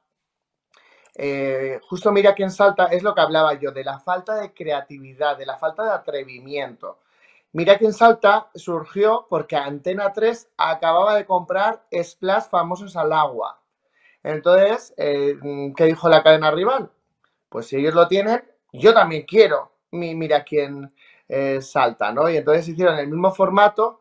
eh, 1.15 1.79
justo 1.87 2.11
Mira 2.13 2.35
quién 2.35 2.51
salta 2.51 2.87
es 2.87 3.03
lo 3.03 3.15
que 3.15 3.21
hablaba 3.21 3.53
yo, 3.61 3.73
de 3.73 3.85
la 3.85 3.99
falta 3.99 4.37
de 4.37 4.55
creatividad, 4.55 5.37
de 5.37 5.45
la 5.45 5.59
falta 5.59 5.85
de 5.85 5.91
atrevimiento. 5.91 7.01
Mira 7.53 7.77
quién 7.77 7.93
salta 7.93 8.49
surgió 8.55 9.27
porque 9.29 9.57
Antena 9.57 10.15
3 10.15 10.49
acababa 10.57 11.15
de 11.15 11.27
comprar 11.27 11.85
Splash 11.93 12.45
famosos 12.49 12.97
al 12.97 13.13
agua. 13.13 13.61
Entonces, 14.23 14.95
eh, 14.97 15.39
¿qué 15.77 15.85
dijo 15.85 16.09
la 16.09 16.23
cadena 16.23 16.51
rival? 16.51 16.91
Pues 17.51 17.67
si 17.67 17.77
ellos 17.77 17.93
lo 17.93 18.09
tienen, 18.09 18.43
yo 18.73 18.95
también 18.95 19.27
quiero. 19.27 19.76
Mira 19.91 20.45
quién 20.45 20.93
eh, 21.29 21.61
salta, 21.61 22.13
¿no? 22.13 22.29
Y 22.29 22.37
entonces 22.37 22.69
hicieron 22.69 22.99
el 22.99 23.09
mismo 23.09 23.33
formato 23.33 24.01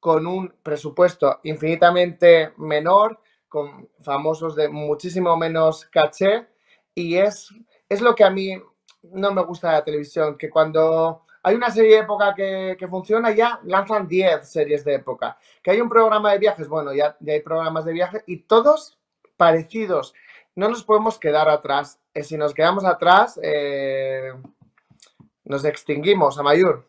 con 0.00 0.26
un 0.26 0.54
presupuesto 0.62 1.40
infinitamente 1.44 2.52
menor, 2.58 3.20
con 3.48 3.88
famosos 4.00 4.54
de 4.54 4.68
muchísimo 4.68 5.36
menos 5.36 5.86
caché, 5.86 6.46
y 6.94 7.16
es, 7.16 7.48
es 7.88 8.00
lo 8.00 8.14
que 8.14 8.24
a 8.24 8.30
mí 8.30 8.60
no 9.02 9.32
me 9.32 9.42
gusta 9.42 9.68
de 9.68 9.74
la 9.74 9.84
televisión, 9.84 10.36
que 10.36 10.50
cuando 10.50 11.26
hay 11.46 11.54
una 11.54 11.70
serie 11.70 11.94
de 11.94 12.02
época 12.02 12.34
que, 12.34 12.88
funciona, 12.90 13.30
ya 13.30 13.60
lanzan 13.62 14.08
10 14.08 14.50
series 14.50 14.84
de 14.84 14.94
época. 14.94 15.38
Que 15.62 15.70
hay 15.70 15.80
un 15.80 15.88
programa 15.88 16.32
de 16.32 16.38
viajes, 16.38 16.66
bueno, 16.66 16.92
ya, 16.92 17.16
hay 17.24 17.40
programas 17.40 17.84
de 17.84 17.92
viajes 17.92 18.24
y 18.26 18.38
todos 18.38 18.98
parecidos. 19.36 20.12
No 20.56 20.68
nos 20.68 20.82
podemos 20.82 21.20
quedar 21.20 21.48
atrás. 21.48 22.00
Eh, 22.14 22.24
si 22.24 22.36
nos 22.36 22.52
quedamos 22.52 22.84
atrás, 22.84 23.38
eh, 23.42 24.32
nos 25.46 25.64
extinguimos, 25.64 26.38
a 26.38 26.42
mayor. 26.42 26.86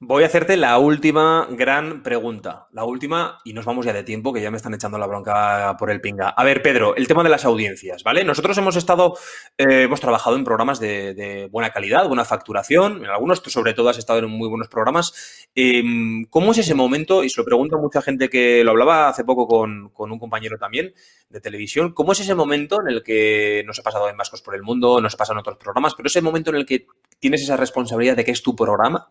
Voy 0.00 0.22
a 0.22 0.26
hacerte 0.26 0.56
la 0.56 0.78
última 0.78 1.48
gran 1.50 2.04
pregunta. 2.04 2.68
La 2.70 2.84
última, 2.84 3.40
y 3.44 3.52
nos 3.52 3.64
vamos 3.64 3.84
ya 3.84 3.92
de 3.92 4.04
tiempo, 4.04 4.32
que 4.32 4.40
ya 4.40 4.48
me 4.48 4.56
están 4.56 4.72
echando 4.72 4.96
la 4.96 5.08
bronca 5.08 5.74
por 5.76 5.90
el 5.90 6.00
pinga. 6.00 6.28
A 6.28 6.44
ver, 6.44 6.62
Pedro, 6.62 6.94
el 6.94 7.08
tema 7.08 7.24
de 7.24 7.30
las 7.30 7.44
audiencias, 7.44 8.04
¿vale? 8.04 8.22
Nosotros 8.22 8.56
hemos 8.58 8.76
estado, 8.76 9.18
eh, 9.56 9.82
hemos 9.82 10.00
trabajado 10.00 10.36
en 10.36 10.44
programas 10.44 10.78
de, 10.78 11.48
buena 11.50 11.70
calidad, 11.70 12.06
buena 12.06 12.24
facturación. 12.24 12.98
En 12.98 13.10
algunos, 13.10 13.40
sobre 13.40 13.74
todo, 13.74 13.88
has 13.88 13.98
estado 13.98 14.20
en 14.20 14.30
muy 14.30 14.48
buenos 14.48 14.68
programas. 14.68 15.48
Em, 15.56 16.26
¿Cómo 16.30 16.52
es 16.52 16.58
ese 16.58 16.76
momento? 16.76 17.24
Y 17.24 17.28
se 17.28 17.40
lo 17.40 17.44
pregunto 17.44 17.74
a 17.74 17.80
mucha 17.80 18.00
gente 18.00 18.28
que 18.28 18.62
lo 18.62 18.70
hablaba 18.70 19.08
hace 19.08 19.24
poco 19.24 19.48
con, 19.48 19.88
con 19.88 20.12
un 20.12 20.20
compañero 20.20 20.58
también 20.58 20.94
de 21.28 21.40
televisión. 21.40 21.92
¿Cómo 21.92 22.12
es 22.12 22.20
ese 22.20 22.36
momento 22.36 22.80
en 22.80 22.86
el 22.94 23.02
que 23.02 23.64
nos 23.66 23.80
ha 23.80 23.82
pasado 23.82 24.08
en 24.08 24.16
Vascos 24.16 24.42
por 24.42 24.54
el 24.54 24.62
Mundo, 24.62 25.00
nos 25.00 25.14
ha 25.14 25.16
pasado 25.16 25.34
en 25.34 25.40
otros 25.40 25.56
programas, 25.56 25.96
pero 25.96 26.06
ese 26.06 26.22
momento 26.22 26.50
en 26.50 26.56
el 26.56 26.66
que 26.66 26.86
tienes 27.18 27.42
esa 27.42 27.56
responsabilidad 27.56 28.16
de 28.16 28.24
que 28.24 28.32
es 28.32 28.42
tu 28.42 28.54
programa? 28.56 29.10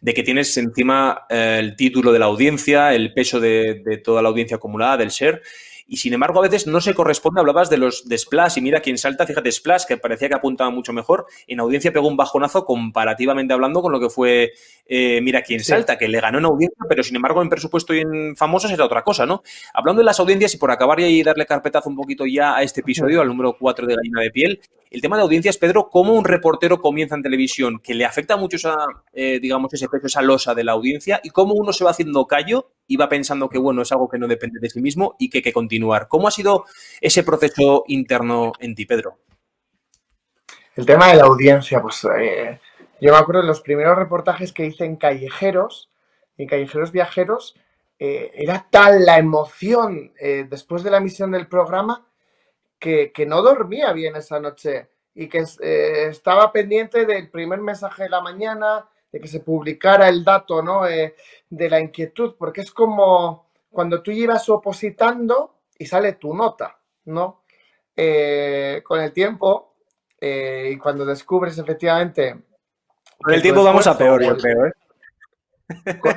de 0.00 0.14
que 0.14 0.22
tienes 0.22 0.56
encima 0.56 1.26
eh, 1.28 1.58
el 1.60 1.76
título 1.76 2.12
de 2.12 2.18
la 2.18 2.26
audiencia, 2.26 2.94
el 2.94 3.12
peso 3.12 3.40
de, 3.40 4.00
toda 4.02 4.22
la 4.22 4.28
audiencia 4.28 4.56
acumulada, 4.56 4.96
del 4.96 5.10
share, 5.10 5.42
y 5.92 5.98
sin 5.98 6.14
embargo 6.14 6.38
a 6.38 6.48
veces 6.48 6.66
no 6.66 6.80
se 6.80 6.94
corresponde, 6.94 7.40
hablabas 7.40 7.68
de 7.68 7.76
los 7.76 8.08
de 8.08 8.16
Splash 8.16 8.56
y 8.56 8.62
mira 8.62 8.80
quién 8.80 8.96
salta, 8.96 9.26
fíjate, 9.26 9.52
Splash, 9.52 9.84
que 9.84 9.98
parecía 9.98 10.30
que 10.30 10.34
apuntaba 10.34 10.70
mucho 10.70 10.94
mejor, 10.94 11.26
en 11.46 11.60
audiencia 11.60 11.92
pegó 11.92 12.08
un 12.08 12.16
bajonazo 12.16 12.64
comparativamente 12.64 13.52
hablando 13.52 13.82
con 13.82 13.92
lo 13.92 14.00
que 14.00 14.08
fue 14.08 14.52
eh, 14.86 15.20
mira 15.20 15.42
quién 15.42 15.62
salta, 15.62 15.98
que 15.98 16.08
le 16.08 16.18
ganó 16.18 16.38
en 16.38 16.46
audiencia, 16.46 16.82
pero 16.88 17.02
sin 17.02 17.16
embargo 17.16 17.42
en 17.42 17.50
presupuesto 17.50 17.92
y 17.92 18.00
en 18.00 18.34
famosos 18.36 18.70
era 18.70 18.86
otra 18.86 19.04
cosa, 19.04 19.26
¿no? 19.26 19.42
Hablando 19.74 20.00
de 20.00 20.06
las 20.06 20.18
audiencias 20.18 20.54
y 20.54 20.56
por 20.56 20.70
acabar 20.70 20.98
y 21.00 21.22
darle 21.22 21.44
carpetazo 21.44 21.90
un 21.90 21.96
poquito 21.96 22.24
ya 22.24 22.56
a 22.56 22.62
este 22.62 22.80
episodio, 22.80 23.20
al 23.20 23.28
número 23.28 23.54
4 23.58 23.86
de 23.86 23.94
Gallina 23.94 24.22
de 24.22 24.30
Piel, 24.30 24.60
el 24.90 25.00
tema 25.00 25.16
de 25.16 25.22
audiencias, 25.22 25.58
Pedro, 25.58 25.88
¿cómo 25.90 26.12
un 26.14 26.24
reportero 26.24 26.80
comienza 26.80 27.14
en 27.14 27.22
televisión 27.22 27.80
que 27.80 27.92
le 27.92 28.06
afecta 28.06 28.36
mucho 28.36 28.56
esa, 28.56 28.76
eh, 29.12 29.40
digamos, 29.40 29.72
ese 29.74 29.88
peso, 29.88 30.06
esa 30.06 30.22
losa 30.22 30.54
de 30.54 30.64
la 30.64 30.72
audiencia 30.72 31.20
y 31.22 31.30
cómo 31.30 31.54
uno 31.54 31.72
se 31.72 31.84
va 31.84 31.90
haciendo 31.90 32.26
callo 32.26 32.70
va 32.96 33.08
pensando 33.08 33.48
que, 33.48 33.58
bueno, 33.58 33.82
es 33.82 33.92
algo 33.92 34.08
que 34.08 34.18
no 34.18 34.28
depende 34.28 34.60
de 34.60 34.70
sí 34.70 34.80
mismo 34.80 35.16
y 35.18 35.30
que 35.30 35.38
hay 35.38 35.42
que 35.42 35.52
continuar? 35.52 36.08
¿Cómo 36.08 36.28
ha 36.28 36.30
sido 36.30 36.64
ese 37.00 37.22
proceso 37.22 37.84
interno 37.88 38.52
en 38.58 38.74
ti, 38.74 38.86
Pedro? 38.86 39.18
El 40.74 40.86
tema 40.86 41.08
de 41.08 41.16
la 41.16 41.24
audiencia, 41.24 41.80
pues 41.82 42.06
eh, 42.18 42.60
yo 43.00 43.12
me 43.12 43.18
acuerdo 43.18 43.42
de 43.42 43.48
los 43.48 43.60
primeros 43.60 43.96
reportajes 43.96 44.52
que 44.52 44.66
hice 44.66 44.84
en 44.84 44.96
Callejeros, 44.96 45.90
en 46.38 46.48
Callejeros 46.48 46.92
Viajeros, 46.92 47.56
eh, 47.98 48.32
era 48.34 48.66
tal 48.70 49.04
la 49.04 49.18
emoción 49.18 50.12
después 50.48 50.82
de 50.82 50.90
la 50.90 50.96
emisión 50.96 51.30
del 51.30 51.46
programa 51.46 52.06
que, 52.82 53.26
no 53.26 53.42
dormía 53.42 53.92
bien 53.92 54.16
esa 54.16 54.40
noche 54.40 54.88
y 55.14 55.28
que 55.28 55.44
eh, 55.60 56.06
estaba 56.08 56.50
pendiente 56.50 57.06
del 57.06 57.30
primer 57.30 57.60
mensaje 57.60 58.04
de 58.04 58.08
la 58.08 58.20
mañana, 58.20 58.88
de 59.12 59.20
que 59.20 59.28
se 59.28 59.40
publicara 59.40 60.08
el 60.08 60.24
dato 60.24 60.62
¿no? 60.62 60.86
Eh, 60.86 61.14
de 61.48 61.70
la 61.70 61.78
inquietud, 61.78 62.34
porque 62.38 62.62
es 62.62 62.70
como 62.72 63.50
cuando 63.70 64.02
tú 64.02 64.10
llevas 64.10 64.48
opositando 64.48 65.60
y 65.78 65.86
sale 65.86 66.14
tu 66.14 66.34
nota, 66.34 66.78
¿no? 67.04 67.44
Eh, 67.94 68.82
con 68.84 69.00
el 69.00 69.12
tiempo 69.12 69.68
y 70.24 70.78
cuando 70.78 71.04
descubres 71.04 71.58
efectivamente... 71.58 72.36
Con 73.20 73.34
el 73.34 73.42
tiempo 73.42 73.64
vamos 73.64 73.86
a 73.88 73.98
peor, 73.98 74.22
yo 74.22 74.36
creo, 74.36 74.66
¿eh? 74.66 74.72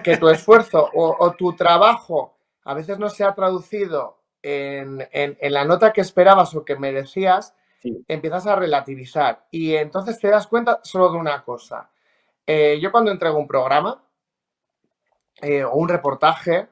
Que 0.03 0.17
tu 0.17 0.29
esfuerzo 0.29 0.89
o 0.93 1.31
tu 1.31 1.55
trabajo 1.55 2.37
a 2.65 2.75
veces 2.75 2.99
no 2.99 3.09
se 3.09 3.23
ha 3.23 3.33
traducido 3.33 4.19
en, 4.45 5.53
la 5.53 5.65
nota 5.65 5.91
que 5.91 6.01
esperabas 6.01 6.55
o 6.55 6.63
que 6.63 6.75
merecías, 6.75 7.55
empiezas 8.07 8.47
a 8.47 8.55
relativizar. 8.55 9.45
Y 9.51 9.75
entonces 9.75 10.19
te 10.19 10.29
das 10.29 10.47
cuenta 10.47 10.79
solo 10.83 11.11
de 11.11 11.17
una 11.17 11.43
cosa. 11.43 11.89
Eh, 12.47 12.79
yo 12.79 12.91
cuando 12.91 13.11
entrego 13.11 13.37
un 13.37 13.47
programa 13.47 14.03
eh, 15.41 15.63
o 15.63 15.73
un 15.75 15.89
reportaje 15.89 16.67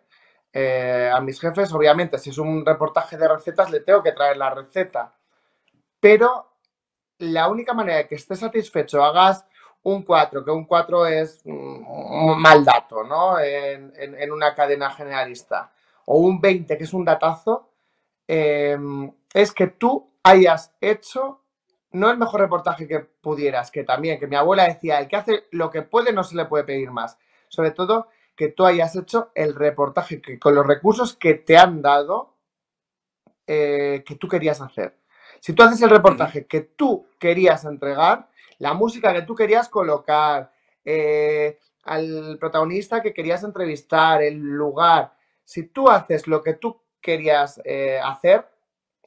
eh, 0.51 1.11
a 1.13 1.19
mis 1.19 1.39
jefes, 1.39 1.73
obviamente, 1.73 2.19
si 2.19 2.29
es 2.29 2.37
un 2.37 2.65
reportaje 2.65 3.17
de 3.17 3.27
recetas, 3.27 3.71
le 3.71 3.79
tengo 3.79 4.03
que 4.03 4.11
traer 4.11 4.37
la 4.37 4.51
receta. 4.51 5.15
Pero 5.99 6.57
la 7.19 7.47
única 7.47 7.73
manera 7.73 7.99
de 7.99 8.07
que 8.07 8.15
estés 8.15 8.39
satisfecho, 8.39 9.03
hagas 9.03 9.45
un 9.83 10.03
4, 10.03 10.45
que 10.45 10.51
un 10.51 10.65
4 10.65 11.07
es 11.07 11.41
un 11.45 12.41
mal 12.41 12.63
dato, 12.63 13.03
¿no? 13.03 13.39
en 13.39 14.31
una 14.31 14.55
cadena 14.55 14.89
generalista 14.91 15.73
o 16.05 16.17
un 16.19 16.39
20, 16.39 16.77
que 16.77 16.83
es 16.83 16.93
un 16.93 17.03
datazo, 17.03 17.69
es 18.27 19.51
que 19.53 19.67
tú 19.67 20.13
hayas 20.23 20.73
hecho 20.79 21.42
no 21.93 22.11
el 22.11 22.17
mejor 22.17 22.41
reportaje 22.41 22.87
que 22.87 22.99
pudieras, 22.99 23.71
que 23.71 23.83
también, 23.83 24.19
que 24.19 24.27
mi 24.27 24.35
abuela 24.35 24.67
decía, 24.67 24.99
el 24.99 25.07
que 25.07 25.15
hace 25.15 25.43
lo 25.51 25.69
que 25.69 25.83
puede 25.83 26.11
no 26.11 26.23
se 26.23 26.35
le 26.35 26.45
puede 26.45 26.63
pedir 26.63 26.91
más. 26.91 27.17
Sobre 27.47 27.71
todo 27.71 28.07
que 28.35 28.49
tú 28.49 28.65
hayas 28.65 28.95
hecho 28.95 29.31
el 29.35 29.55
reportaje 29.55 30.21
que 30.21 30.39
con 30.39 30.55
los 30.55 30.65
recursos 30.65 31.15
que 31.15 31.35
te 31.35 31.55
han 31.55 31.81
dado, 31.81 32.33
eh, 33.45 34.03
que 34.05 34.15
tú 34.15 34.27
querías 34.27 34.59
hacer. 34.61 34.97
Si 35.39 35.53
tú 35.53 35.63
haces 35.63 35.81
el 35.81 35.89
reportaje 35.89 36.45
que 36.47 36.61
tú 36.61 37.07
querías 37.19 37.65
entregar, 37.65 38.29
la 38.57 38.73
música 38.73 39.13
que 39.13 39.21
tú 39.23 39.35
querías 39.35 39.69
colocar, 39.69 40.51
eh, 40.85 41.59
al 41.83 42.37
protagonista 42.39 43.01
que 43.01 43.13
querías 43.13 43.43
entrevistar, 43.43 44.23
el 44.23 44.39
lugar, 44.39 45.13
si 45.43 45.63
tú 45.67 45.89
haces 45.89 46.27
lo 46.27 46.41
que 46.41 46.53
tú 46.53 46.81
querías 47.01 47.61
eh, 47.65 47.99
hacer, 48.03 48.47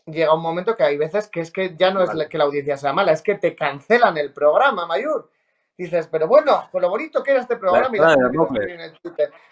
llega 0.07 0.35
un 0.35 0.43
momento 0.43 0.77
que 0.77 0.85
hay 0.85 0.97
veces 0.97 1.29
que 1.29 1.41
es 1.41 1.51
que 1.51 1.77
ya 1.77 1.91
no 1.91 2.03
es 2.03 2.11
que 2.29 2.39
la 2.39 2.45
audiencia 2.45 2.77
sea 2.77 2.93
mala, 2.93 3.13
es 3.13 3.23
que 3.23 3.35
te 3.35 3.55
cancelan 3.55 4.17
el 4.17 4.33
programa, 4.33 4.87
Mayur. 4.87 5.31
Dices, 5.77 6.09
pero 6.11 6.27
bueno, 6.27 6.69
con 6.73 6.81
lo 6.81 6.89
bonito 6.89 7.23
que 7.23 7.33
era 7.33 7.41
este 7.41 7.57
programa, 7.57 7.91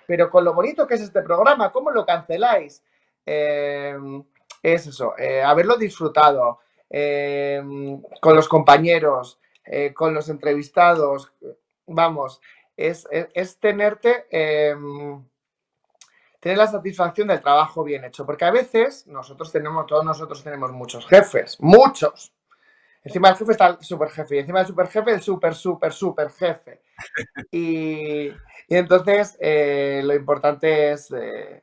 pero 0.07 0.31
con 0.31 0.45
lo 0.45 0.55
bonito 0.55 0.87
que 0.87 0.95
es 0.95 1.03
este 1.03 1.21
programa, 1.21 1.71
¿cómo 1.71 1.91
lo 1.91 2.07
canceláis? 2.07 2.83
Em, 3.27 4.25
es 4.63 4.87
eso, 4.87 5.15
eh, 5.19 5.43
haberlo 5.43 5.77
disfrutado 5.77 6.61
em, 6.89 8.01
con 8.21 8.35
los 8.35 8.49
compañeros, 8.49 9.39
eh, 9.67 9.93
con 9.93 10.15
los 10.15 10.31
entrevistados, 10.31 11.31
vamos, 11.87 12.41
es, 12.77 13.07
es 13.11 13.59
tenerte 13.59 14.27
tener 16.45 16.59
la 16.59 16.67
satisfacción 16.67 17.29
del 17.29 17.41
trabajo 17.41 17.83
bien 17.83 18.05
hecho. 18.05 18.27
Porque 18.27 18.45
a 18.45 18.51
veces 18.51 19.07
nosotros 19.07 19.51
tenemos, 19.51 19.87
todos 19.87 20.05
nosotros 20.05 20.45
tenemos 20.45 20.73
muchos 20.73 21.07
jefes, 21.07 21.57
muchos. 21.59 22.35
Encima 23.03 23.29
del 23.29 23.39
jefe 23.39 23.53
está 23.53 23.67
el 23.69 23.79
super 23.81 24.11
jefe 24.11 24.37
y 24.37 24.39
encima 24.41 24.59
del 24.59 24.69
super 24.69 24.87
jefe 24.89 25.11
el 25.13 25.23
super, 25.23 25.55
super, 25.55 25.93
super 25.95 26.31
jefe. 26.31 26.83
Y, 27.51 28.31
entonces 28.69 29.39
eh, 29.41 30.03
lo 30.05 30.15
importante 30.15 30.93
es 30.93 31.11
eh, 31.17 31.63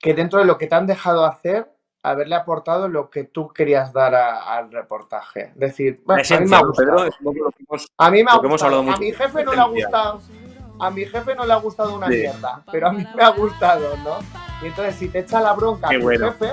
que 0.00 0.12
dentro 0.12 0.40
de 0.40 0.44
lo 0.44 0.58
que 0.58 0.66
te 0.66 0.74
han 0.74 0.88
dejado 0.88 1.24
hacer, 1.24 1.70
haberle 2.02 2.34
aportado 2.34 2.88
lo 2.88 3.10
que 3.10 3.24
tú 3.24 3.48
querías 3.48 3.92
dar 3.92 4.16
al 4.16 4.72
reportaje. 4.72 5.52
Es 5.54 5.60
decir, 5.60 6.02
a 6.08 6.40
mí 6.40 6.46
me 6.46 6.56
ha 6.56 6.62
gustado. 6.62 6.98
a 7.98 8.10
mí 8.10 8.24
me 8.24 8.30
ha 8.30 8.36
gustado. 8.38 8.80
A 8.80 8.96
mi 8.96 9.12
jefe 9.12 9.44
no 9.44 9.52
le 9.54 9.60
ha 9.60 9.66
gustado. 9.66 10.20
A 10.84 10.90
mi 10.90 11.06
jefe 11.06 11.34
no 11.34 11.46
le 11.46 11.52
ha 11.52 11.56
gustado 11.56 11.96
una 11.96 12.08
mierda, 12.08 12.62
pero 12.70 12.88
a 12.88 12.92
mí 12.92 13.06
me 13.14 13.22
ha 13.22 13.30
gustado, 13.30 13.96
¿no? 14.04 14.18
Y 14.62 14.66
entonces, 14.66 14.96
si 14.96 15.08
te 15.08 15.20
echa 15.20 15.40
la 15.40 15.52
bronca 15.54 15.88
a 15.88 15.98
tu 15.98 16.08
jefe, 16.08 16.52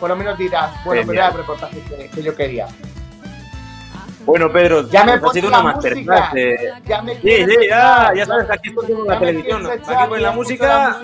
por 0.00 0.08
lo 0.08 0.16
menos 0.16 0.36
dirás, 0.36 0.72
bueno, 0.84 1.02
pero 1.06 1.12
era 1.12 1.28
el 1.28 1.34
reportaje 1.34 1.82
que 2.12 2.22
yo 2.22 2.34
quería. 2.34 2.66
Bueno, 4.24 4.52
Pedro, 4.52 4.88
ya 4.88 5.04
me 5.04 5.12
ha 5.12 5.20
sido 5.32 5.48
una 5.48 5.62
masterclass. 5.62 6.32
Ya 6.84 7.02
me 7.02 7.14
sí, 7.16 7.44
sí, 7.44 7.56
ya, 7.68 8.12
ya 8.14 8.26
sabes, 8.26 8.50
aquí 8.50 8.68
estoy 8.68 8.92
en 8.92 9.06
la 9.06 9.18
televisión. 9.18 9.66
Aquí 9.66 10.08
con 10.08 10.22
la 10.22 10.30
música. 10.32 11.00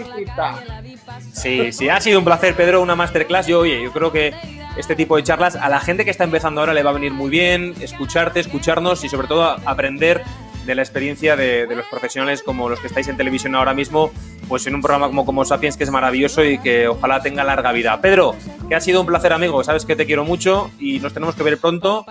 Sí, 1.33 1.72
sí, 1.72 1.88
ha 1.88 2.00
sido 2.00 2.18
un 2.18 2.24
placer, 2.24 2.54
Pedro, 2.54 2.81
una 2.81 2.94
masterclass. 2.94 3.46
Yo, 3.46 3.61
oye, 3.61 3.83
yo 3.83 3.92
creo 3.92 4.12
que 4.12 4.35
este 4.76 4.94
tipo 4.94 5.16
de 5.16 5.24
charlas 5.24 5.57
a 5.57 5.68
la 5.68 5.81
gente 5.81 6.04
que 6.04 6.11
está 6.11 6.24
empezando 6.24 6.61
ahora 6.61 6.74
le 6.74 6.83
va 6.83 6.90
a 6.90 6.94
venir 6.94 7.12
muy 7.12 7.31
bien 7.31 7.74
escucharte, 7.81 8.38
escucharnos 8.40 9.02
y 9.04 9.09
sobre 9.09 9.26
todo 9.26 9.57
aprender 9.64 10.22
de 10.68 10.74
la 10.74 10.83
experiencia 10.83 11.35
de, 11.35 11.66
los 11.74 11.87
profesionales 11.87 12.42
como 12.42 12.68
los 12.68 12.78
que 12.78 12.88
estáis 12.88 13.09
en 13.09 13.16
televisión 13.16 13.54
ahora 13.54 13.72
mismo, 13.72 14.12
pues 14.48 14.66
en 14.66 14.74
un 14.74 14.83
programa 14.83 15.07
como 15.07 15.24
Como 15.24 15.44
Sapiens 15.44 15.78
que 15.78 15.85
es 15.85 15.90
maravilloso 15.90 16.44
y 16.44 16.59
que 16.59 16.87
ojalá 16.88 17.22
tenga 17.22 17.42
larga 17.42 17.72
vida. 17.72 17.98
Pedro, 18.02 18.37
que 18.68 18.74
ha 18.74 18.81
sido 18.81 19.00
un 19.00 19.07
placer, 19.07 19.33
amigo, 19.33 19.64
sabes 19.64 19.87
que 19.87 19.96
te 19.96 20.04
quiero 20.04 20.24
mucho 20.24 20.70
y 20.78 21.00
nos 21.00 21.14
tenemos 21.14 21.35
que 21.35 21.42
ver 21.42 21.59
pronto 21.59 22.04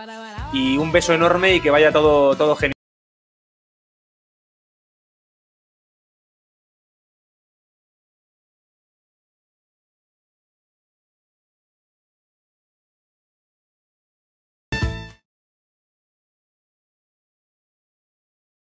y 0.52 0.78
un 0.78 0.92
beso 0.92 1.14
enorme 1.14 1.54
y 1.54 1.60
que 1.62 1.70
vaya 1.70 1.92
todo, 1.92 2.36
todo 2.36 2.56
genial. 2.56 2.77